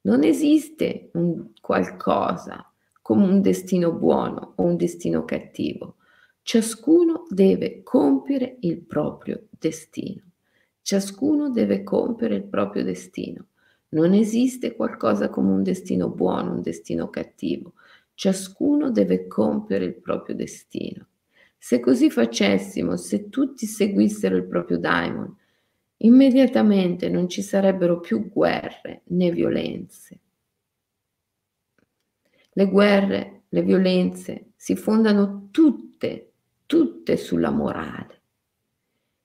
non 0.02 0.22
esiste 0.22 1.10
un 1.14 1.52
qualcosa 1.60 2.70
come 3.00 3.26
un 3.26 3.40
destino 3.40 3.92
buono 3.92 4.52
o 4.56 4.62
un 4.62 4.76
destino 4.76 5.24
cattivo. 5.24 5.96
Ciascuno 6.42 7.24
deve 7.28 7.82
compiere 7.82 8.56
il 8.60 8.80
proprio 8.82 9.46
destino. 9.50 10.22
Ciascuno 10.82 11.48
deve 11.48 11.82
compiere 11.82 12.34
il 12.34 12.44
proprio 12.44 12.84
destino. 12.84 13.46
Non 13.90 14.12
esiste 14.12 14.76
qualcosa 14.76 15.30
come 15.30 15.52
un 15.52 15.62
destino 15.62 16.08
buono, 16.08 16.52
un 16.52 16.60
destino 16.60 17.08
cattivo. 17.08 17.72
Ciascuno 18.14 18.90
deve 18.90 19.26
compiere 19.26 19.84
il 19.84 19.94
proprio 19.96 20.34
destino. 20.34 21.06
Se 21.58 21.80
così 21.80 22.10
facessimo, 22.10 22.96
se 22.96 23.28
tutti 23.28 23.66
seguissero 23.66 24.36
il 24.36 24.46
proprio 24.46 24.78
daimon, 24.78 25.36
immediatamente 25.98 27.08
non 27.08 27.28
ci 27.28 27.42
sarebbero 27.42 28.00
più 28.00 28.28
guerre 28.28 29.02
né 29.06 29.30
violenze. 29.30 30.20
Le 32.52 32.68
guerre, 32.68 33.42
le 33.48 33.62
violenze 33.62 34.52
si 34.56 34.76
fondano 34.76 35.48
tutte, 35.50 36.32
tutte 36.66 37.16
sulla 37.16 37.50
morale. 37.50 38.22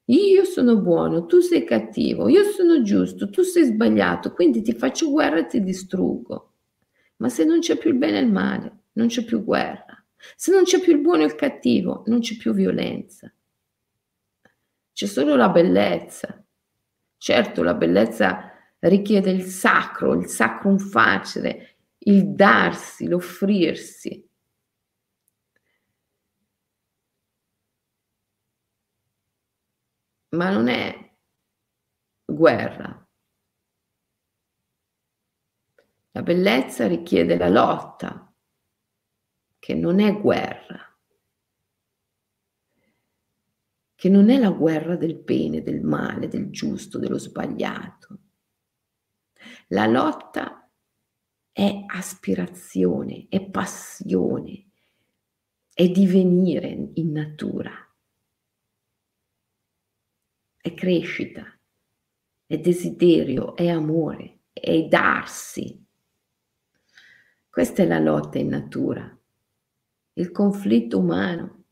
Io 0.06 0.44
sono 0.46 0.78
buono, 0.82 1.28
tu 1.28 1.40
sei 1.40 1.64
cattivo, 1.64 2.28
io 2.30 2.44
sono 2.44 2.82
giusto, 2.82 3.30
tu 3.30 3.44
sei 3.44 3.66
sbagliato, 3.66 4.34
quindi 4.34 4.64
ti 4.64 4.74
faccio 4.74 5.12
guerra 5.12 5.38
e 5.38 5.46
ti 5.46 5.62
distruggo. 5.62 6.54
Ma 7.18 7.30
se 7.30 7.44
non 7.46 7.60
c'è 7.60 7.78
più 7.78 7.92
il 7.92 7.98
bene 7.98 8.18
e 8.18 8.22
il 8.22 8.32
male, 8.32 8.79
non 9.00 9.08
c'è 9.08 9.24
più 9.24 9.44
guerra. 9.44 10.06
Se 10.36 10.52
non 10.52 10.64
c'è 10.64 10.80
più 10.82 10.94
il 10.94 11.00
buono 11.02 11.24
e 11.24 11.26
il 11.28 11.36
cattivo, 11.36 12.04
non 12.08 12.20
c'è 12.20 12.36
più 12.36 12.54
violenza. 12.54 13.34
C'è 14.92 15.06
solo 15.06 15.36
la 15.36 15.50
bellezza. 15.50 16.44
Certo, 17.18 17.64
la 17.64 17.74
bellezza 17.74 18.52
richiede 18.80 19.32
il 19.32 19.44
sacro, 19.44 20.14
il 20.14 20.28
sacrum 20.28 20.78
facile, 20.78 21.78
il 22.00 22.34
darsi, 22.34 23.08
l'offrirsi. 23.08 24.28
Ma 30.32 30.50
non 30.52 30.68
è 30.68 31.14
guerra. 32.26 33.08
La 36.12 36.22
bellezza 36.24 36.88
richiede 36.88 37.38
la 37.38 37.50
lotta, 37.50 38.29
che 39.70 39.76
non 39.76 40.00
è 40.00 40.20
guerra, 40.20 41.00
che 43.94 44.10
non 44.10 44.32
è 44.32 44.40
la 44.40 44.50
guerra 44.50 44.96
del 44.96 45.16
bene, 45.16 45.62
del 45.62 45.82
male, 45.84 46.28
del 46.28 46.50
giusto, 46.50 46.98
dello 46.98 47.20
sbagliato. 47.20 48.20
La 49.68 49.86
lotta 49.86 50.68
è 51.52 51.84
aspirazione, 51.86 53.28
è 53.30 53.48
passione, 53.48 54.72
è 55.72 55.88
divenire 55.88 56.90
in 56.96 57.12
natura, 57.12 57.72
è 60.58 60.74
crescita, 60.74 61.46
è 62.48 62.58
desiderio, 62.58 63.56
è 63.56 63.68
amore, 63.68 64.46
è 64.52 64.88
darsi. 64.88 65.86
Questa 67.48 67.84
è 67.84 67.86
la 67.86 68.00
lotta 68.00 68.40
in 68.40 68.48
natura. 68.48 69.14
Il 70.20 70.32
conflitto 70.32 71.00
umano 71.00 71.64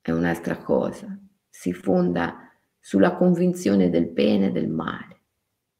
è 0.00 0.10
un'altra 0.12 0.56
cosa, 0.56 1.14
si 1.46 1.74
fonda 1.74 2.50
sulla 2.80 3.16
convinzione 3.16 3.90
del 3.90 4.06
bene 4.06 4.46
e 4.46 4.50
del 4.50 4.70
male, 4.70 5.20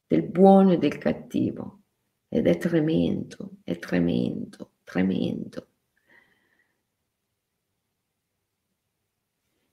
del 0.05 0.21
buono 0.21 0.73
e 0.73 0.77
del 0.77 0.99
cattivo 0.99 1.81
ed 2.27 2.45
è 2.45 2.59
tremendo, 2.59 3.55
è 3.63 3.79
tremendo, 3.79 4.73
tremendo. 4.83 5.67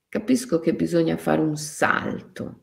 Capisco 0.08 0.60
che 0.60 0.74
bisogna 0.74 1.18
fare 1.18 1.42
un 1.42 1.58
salto 1.58 2.62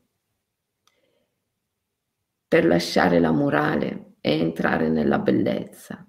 per 2.48 2.66
lasciare 2.66 3.20
la 3.20 3.30
morale 3.30 4.14
e 4.20 4.40
entrare 4.40 4.88
nella 4.88 5.20
bellezza. 5.20 6.04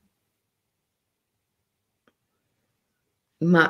Ma 3.41 3.69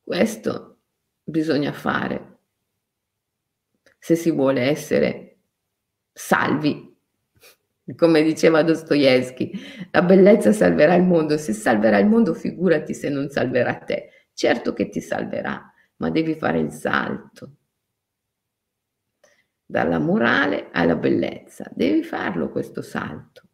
questo 0.00 0.78
bisogna 1.22 1.72
fare 1.72 2.38
se 3.98 4.16
si 4.16 4.30
vuole 4.30 4.62
essere 4.62 5.38
salvi. 6.12 6.88
Come 7.96 8.22
diceva 8.22 8.62
Dostoevsky, 8.62 9.52
la 9.90 10.02
bellezza 10.02 10.52
salverà 10.52 10.94
il 10.94 11.02
mondo. 11.02 11.36
Se 11.36 11.52
salverà 11.52 11.98
il 11.98 12.06
mondo, 12.06 12.34
figurati 12.34 12.94
se 12.94 13.08
non 13.08 13.28
salverà 13.28 13.74
te. 13.78 14.28
Certo 14.32 14.72
che 14.72 14.88
ti 14.88 15.00
salverà, 15.00 15.72
ma 15.96 16.10
devi 16.10 16.34
fare 16.34 16.60
il 16.60 16.70
salto 16.70 17.56
dalla 19.66 19.98
morale 19.98 20.68
alla 20.72 20.96
bellezza. 20.96 21.70
Devi 21.74 22.02
farlo 22.02 22.50
questo 22.50 22.80
salto. 22.80 23.49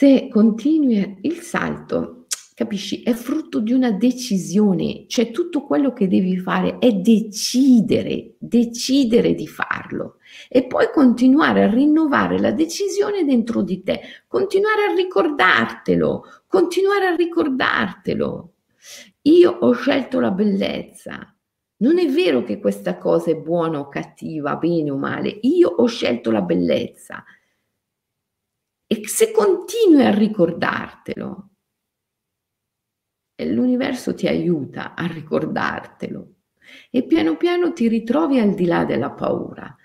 Se 0.00 0.28
continui 0.30 1.18
il 1.20 1.40
salto, 1.40 2.24
capisci, 2.54 3.02
è 3.02 3.12
frutto 3.12 3.60
di 3.60 3.74
una 3.74 3.90
decisione, 3.90 5.04
cioè 5.08 5.30
tutto 5.30 5.66
quello 5.66 5.92
che 5.92 6.08
devi 6.08 6.38
fare 6.38 6.78
è 6.78 6.90
decidere, 6.90 8.36
decidere 8.38 9.34
di 9.34 9.46
farlo 9.46 10.16
e 10.48 10.64
poi 10.64 10.90
continuare 10.90 11.64
a 11.64 11.70
rinnovare 11.70 12.38
la 12.38 12.50
decisione 12.50 13.26
dentro 13.26 13.60
di 13.60 13.82
te, 13.82 14.00
continuare 14.26 14.84
a 14.84 14.94
ricordartelo, 14.94 16.24
continuare 16.46 17.04
a 17.04 17.14
ricordartelo. 17.14 18.52
Io 19.24 19.50
ho 19.50 19.72
scelto 19.72 20.18
la 20.18 20.30
bellezza. 20.30 21.36
Non 21.82 21.98
è 21.98 22.08
vero 22.08 22.42
che 22.42 22.58
questa 22.58 22.96
cosa 22.96 23.32
è 23.32 23.36
buona 23.36 23.80
o 23.80 23.88
cattiva, 23.88 24.56
bene 24.56 24.90
o 24.90 24.96
male. 24.96 25.40
Io 25.42 25.68
ho 25.68 25.84
scelto 25.84 26.30
la 26.30 26.40
bellezza. 26.40 27.22
E 28.92 29.06
se 29.06 29.30
continui 29.30 30.04
a 30.04 30.12
ricordartelo, 30.12 31.50
l'universo 33.44 34.14
ti 34.14 34.26
aiuta 34.26 34.96
a 34.96 35.06
ricordartelo 35.06 36.34
e 36.90 37.04
piano 37.04 37.36
piano 37.36 37.72
ti 37.72 37.86
ritrovi 37.86 38.40
al 38.40 38.52
di 38.52 38.64
là 38.64 38.84
della 38.84 39.12
paura. 39.12 39.76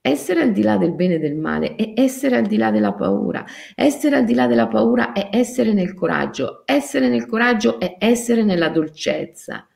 Essere 0.00 0.40
al 0.40 0.52
di 0.52 0.62
là 0.62 0.78
del 0.78 0.94
bene 0.94 1.16
e 1.16 1.18
del 1.18 1.36
male 1.36 1.74
è 1.74 1.92
essere 1.94 2.36
al 2.36 2.46
di 2.46 2.56
là 2.56 2.70
della 2.70 2.94
paura. 2.94 3.44
Essere 3.74 4.16
al 4.16 4.24
di 4.24 4.32
là 4.32 4.46
della 4.46 4.68
paura 4.68 5.12
è 5.12 5.28
essere 5.30 5.74
nel 5.74 5.92
coraggio. 5.92 6.62
Essere 6.64 7.10
nel 7.10 7.26
coraggio 7.26 7.78
è 7.78 7.96
essere 7.98 8.44
nella 8.44 8.70
dolcezza. 8.70 9.68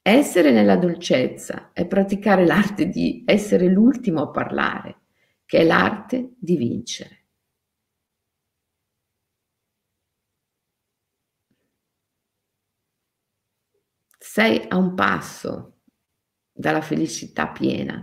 Essere 0.00 0.52
nella 0.52 0.76
dolcezza 0.76 1.70
è 1.72 1.84
praticare 1.88 2.46
l'arte 2.46 2.88
di 2.88 3.24
essere 3.26 3.66
l'ultimo 3.66 4.22
a 4.22 4.30
parlare, 4.30 5.00
che 5.44 5.58
è 5.58 5.64
l'arte 5.64 6.34
di 6.38 6.56
vincere. 6.56 7.21
Sei 14.32 14.64
a 14.66 14.78
un 14.78 14.94
passo 14.94 15.80
dalla 16.50 16.80
felicità 16.80 17.48
piena, 17.48 18.02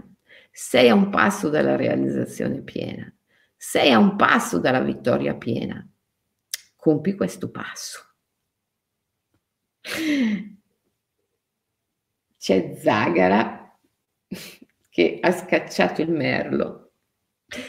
sei 0.51 0.89
a 0.89 0.93
un 0.93 1.09
passo 1.09 1.49
dalla 1.49 1.75
realizzazione 1.75 2.61
piena, 2.61 3.11
sei 3.57 3.91
a 3.91 3.97
un 3.97 4.15
passo 4.15 4.59
dalla 4.59 4.82
vittoria 4.82 5.34
piena. 5.34 5.84
Compi 6.75 7.15
questo 7.15 7.49
passo. 7.49 8.13
C'è 12.38 12.75
Zagara 12.75 13.75
che 14.88 15.17
ha 15.19 15.32
scacciato 15.32 16.03
il 16.03 16.11
merlo. 16.11 16.91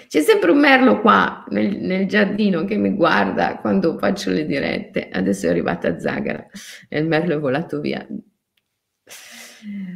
C'è 0.07 0.21
sempre 0.21 0.51
un 0.51 0.59
merlo 0.59 1.01
qua 1.01 1.47
nel, 1.49 1.79
nel, 1.79 2.07
giardino 2.07 2.67
che 2.67 2.77
mi 2.77 2.91
guarda 2.91 3.57
quando 3.57 3.97
faccio 3.97 4.31
le 4.31 4.45
dirette. 4.45 5.09
Adesso 5.09 5.47
è 5.47 5.49
arrivata 5.49 5.99
Zagara 5.99 6.47
e 6.91 6.99
il 6.99 7.07
merlo 7.07 7.37
è 7.37 7.39
volato 7.39 7.81
via. 7.81 8.07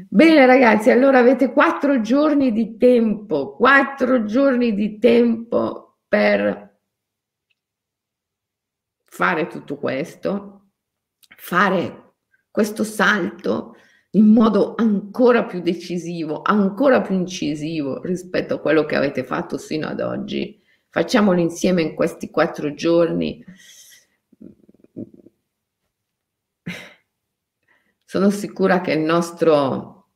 Bene 0.08 0.46
ragazzi, 0.46 0.90
allora 0.90 1.18
avete 1.18 1.52
quattro 1.52 2.00
giorni 2.00 2.52
di 2.52 2.76
tempo, 2.76 3.56
quattro 3.56 4.24
giorni 4.24 4.74
di 4.74 4.98
tempo 4.98 6.00
per 6.06 6.78
fare 9.04 9.46
tutto 9.46 9.76
questo, 9.76 10.70
fare 11.36 12.14
questo 12.50 12.84
salto 12.84 13.76
in 14.10 14.26
modo 14.26 14.74
ancora 14.76 15.44
più 15.44 15.60
decisivo, 15.60 16.42
ancora 16.42 17.00
più 17.00 17.14
incisivo 17.14 18.00
rispetto 18.02 18.54
a 18.54 18.60
quello 18.60 18.84
che 18.84 18.96
avete 18.96 19.24
fatto 19.24 19.56
sino 19.56 19.88
ad 19.88 20.00
oggi. 20.00 20.60
Facciamolo 20.88 21.40
insieme 21.40 21.82
in 21.82 21.94
questi 21.94 22.30
quattro 22.30 22.74
giorni. 22.74 23.44
Sono 28.14 28.30
sicura 28.30 28.80
che 28.80 28.92
il 28.92 29.00
nostro 29.00 30.10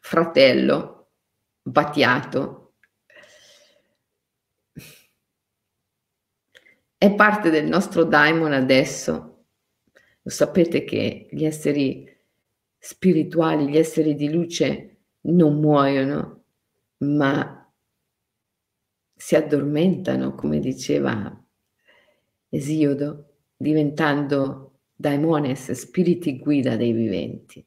fratello 0.00 1.10
Battiato 1.62 2.74
è 6.98 7.14
parte 7.14 7.50
del 7.50 7.66
nostro 7.66 8.02
daimon 8.02 8.52
adesso. 8.52 9.44
Lo 10.20 10.30
sapete 10.30 10.82
che 10.82 11.28
gli 11.30 11.44
esseri 11.44 12.12
spirituali, 12.76 13.68
gli 13.68 13.78
esseri 13.78 14.16
di 14.16 14.28
luce 14.32 14.96
non 15.20 15.60
muoiono, 15.60 16.42
ma 16.96 17.72
si 19.14 19.36
addormentano, 19.36 20.34
come 20.34 20.58
diceva 20.58 21.40
Esiodo, 22.48 23.36
diventando 23.56 24.67
daimones, 25.00 25.70
spiriti 25.70 26.40
guida 26.40 26.76
dei 26.76 26.90
viventi. 26.92 27.64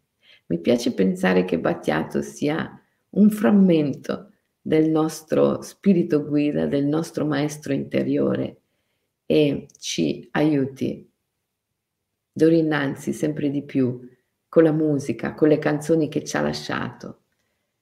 Mi 0.47 0.59
piace 0.59 0.93
pensare 0.93 1.45
che 1.45 1.59
Battiato 1.59 2.21
sia 2.21 2.77
un 3.11 3.29
frammento 3.29 4.31
del 4.59 4.89
nostro 4.89 5.61
spirito 5.61 6.25
guida, 6.25 6.65
del 6.65 6.85
nostro 6.85 7.25
maestro 7.25 7.71
interiore 7.71 8.57
e 9.25 9.67
ci 9.79 10.27
aiuti 10.31 11.09
d'ora 12.33 12.55
innanzi 12.55 13.13
sempre 13.13 13.49
di 13.49 13.63
più 13.63 14.07
con 14.49 14.63
la 14.63 14.73
musica, 14.73 15.33
con 15.33 15.47
le 15.47 15.57
canzoni 15.57 16.09
che 16.09 16.25
ci 16.25 16.35
ha 16.35 16.41
lasciato, 16.41 17.21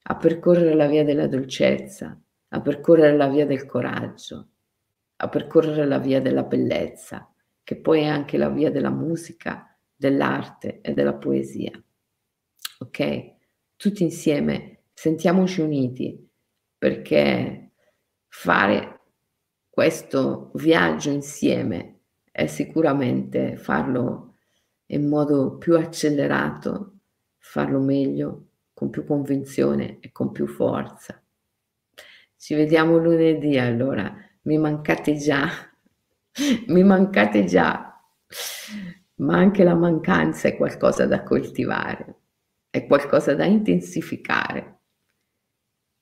a 0.02 0.16
percorrere 0.16 0.74
la 0.74 0.86
via 0.86 1.02
della 1.02 1.26
dolcezza, 1.26 2.16
a 2.48 2.60
percorrere 2.60 3.16
la 3.16 3.28
via 3.28 3.46
del 3.46 3.66
coraggio, 3.66 4.48
a 5.16 5.28
percorrere 5.28 5.86
la 5.86 5.98
via 5.98 6.20
della 6.20 6.44
bellezza, 6.44 7.28
che 7.70 7.76
poi 7.76 8.00
è 8.00 8.06
anche 8.06 8.36
la 8.36 8.48
via 8.48 8.68
della 8.68 8.90
musica, 8.90 9.78
dell'arte 9.94 10.80
e 10.80 10.92
della 10.92 11.14
poesia. 11.14 11.70
Ok? 12.80 13.34
Tutti 13.76 14.02
insieme 14.02 14.86
sentiamoci 14.92 15.60
uniti 15.60 16.28
perché 16.76 17.70
fare 18.26 19.00
questo 19.70 20.50
viaggio 20.54 21.10
insieme 21.10 22.00
è 22.32 22.46
sicuramente 22.46 23.56
farlo 23.56 24.34
in 24.86 25.06
modo 25.06 25.56
più 25.56 25.76
accelerato, 25.76 26.94
farlo 27.38 27.78
meglio, 27.78 28.48
con 28.74 28.90
più 28.90 29.04
convinzione 29.04 29.98
e 30.00 30.10
con 30.10 30.32
più 30.32 30.48
forza. 30.48 31.22
Ci 32.36 32.52
vediamo 32.52 32.98
lunedì 32.98 33.60
allora, 33.60 34.12
mi 34.42 34.58
mancate 34.58 35.14
già 35.14 35.69
mi 36.68 36.82
mancate 36.82 37.44
già, 37.44 38.00
ma 39.16 39.36
anche 39.36 39.64
la 39.64 39.74
mancanza 39.74 40.48
è 40.48 40.56
qualcosa 40.56 41.06
da 41.06 41.22
coltivare, 41.22 42.20
è 42.70 42.86
qualcosa 42.86 43.34
da 43.34 43.44
intensificare. 43.44 44.78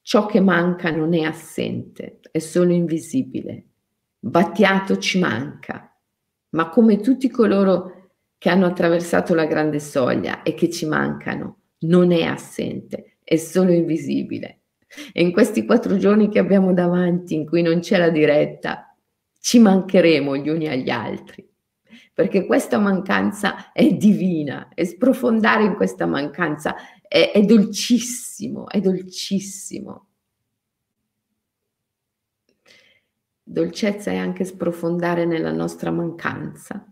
Ciò 0.03 0.27
che 0.27 0.41
manca 0.41 0.91
non 0.91 1.15
è 1.15 1.23
assente, 1.23 2.21
è 2.31 2.39
solo 2.39 2.73
invisibile. 2.73 3.67
Battiato 4.19 4.99
ci 4.99 5.19
manca, 5.19 5.95
ma 6.51 6.69
come 6.71 7.01
tutti 7.01 7.29
coloro 7.31 8.13
che 8.39 8.49
hanno 8.49 8.67
attraversato 8.67 9.35
la 9.35 9.47
grande 9.47 9.81
soglia 9.81 10.43
e 10.43 10.55
che 10.55 10.71
ci 10.71 10.87
mancano, 10.87 11.57
non 11.81 12.13
è 12.13 12.23
assente, 12.23 13.19
è 13.23 13.37
solo 13.37 13.73
invisibile. 13.73 14.61
E 15.13 15.23
in 15.23 15.33
questi 15.33 15.67
quattro 15.67 15.97
giorni 15.99 16.31
che 16.31 16.39
abbiamo 16.39 16.73
davanti, 16.73 17.35
in 17.35 17.45
cui 17.45 17.63
non 17.63 17.81
c'è 17.81 17.99
la 17.99 18.11
diretta, 18.11 18.88
ci 19.41 19.59
mancheremo 19.59 20.37
gli 20.37 20.49
uni 20.49 20.69
agli 20.69 20.91
altri, 20.91 21.49
perché 22.13 22.47
questa 22.47 22.79
mancanza 22.79 23.73
è 23.73 23.93
divina 23.93 24.69
e 24.75 24.85
sprofondare 24.85 25.65
in 25.65 25.75
questa 25.75 26.07
mancanza 26.07 26.75
è, 27.07 27.31
è 27.33 27.41
dolcissimo, 27.43 28.69
è 28.69 28.81
dolcissimo. 28.81 30.07
Dolcezza 33.43 34.11
è 34.11 34.17
anche 34.17 34.45
sprofondare 34.45 35.25
nella 35.25 35.53
nostra 35.53 35.91
mancanza. 35.91 36.85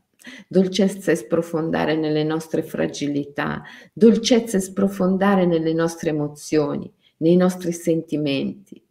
Dolcezza 0.48 1.12
è 1.12 1.14
sprofondare 1.14 1.96
nelle 1.96 2.24
nostre 2.24 2.62
fragilità, 2.62 3.62
dolcezza 3.92 4.56
è 4.56 4.60
sprofondare 4.60 5.44
nelle 5.46 5.72
nostre 5.72 6.10
emozioni, 6.10 6.90
nei 7.18 7.36
nostri 7.36 7.72
sentimenti. 7.72 8.85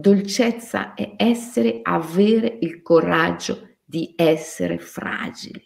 Dolcezza 0.00 0.94
è 0.94 1.14
essere, 1.16 1.80
avere 1.82 2.58
il 2.60 2.82
coraggio 2.82 3.78
di 3.84 4.14
essere 4.16 4.78
fragili 4.78 5.60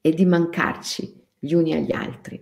e 0.00 0.12
di 0.12 0.24
mancarci 0.24 1.22
gli 1.36 1.54
uni 1.54 1.74
agli 1.74 1.92
altri, 1.92 2.40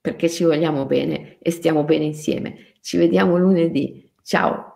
perché 0.00 0.30
ci 0.30 0.44
vogliamo 0.44 0.86
bene 0.86 1.38
e 1.40 1.50
stiamo 1.50 1.82
bene 1.82 2.04
insieme. 2.04 2.74
Ci 2.80 2.96
vediamo 2.96 3.36
lunedì. 3.38 4.08
Ciao! 4.22 4.71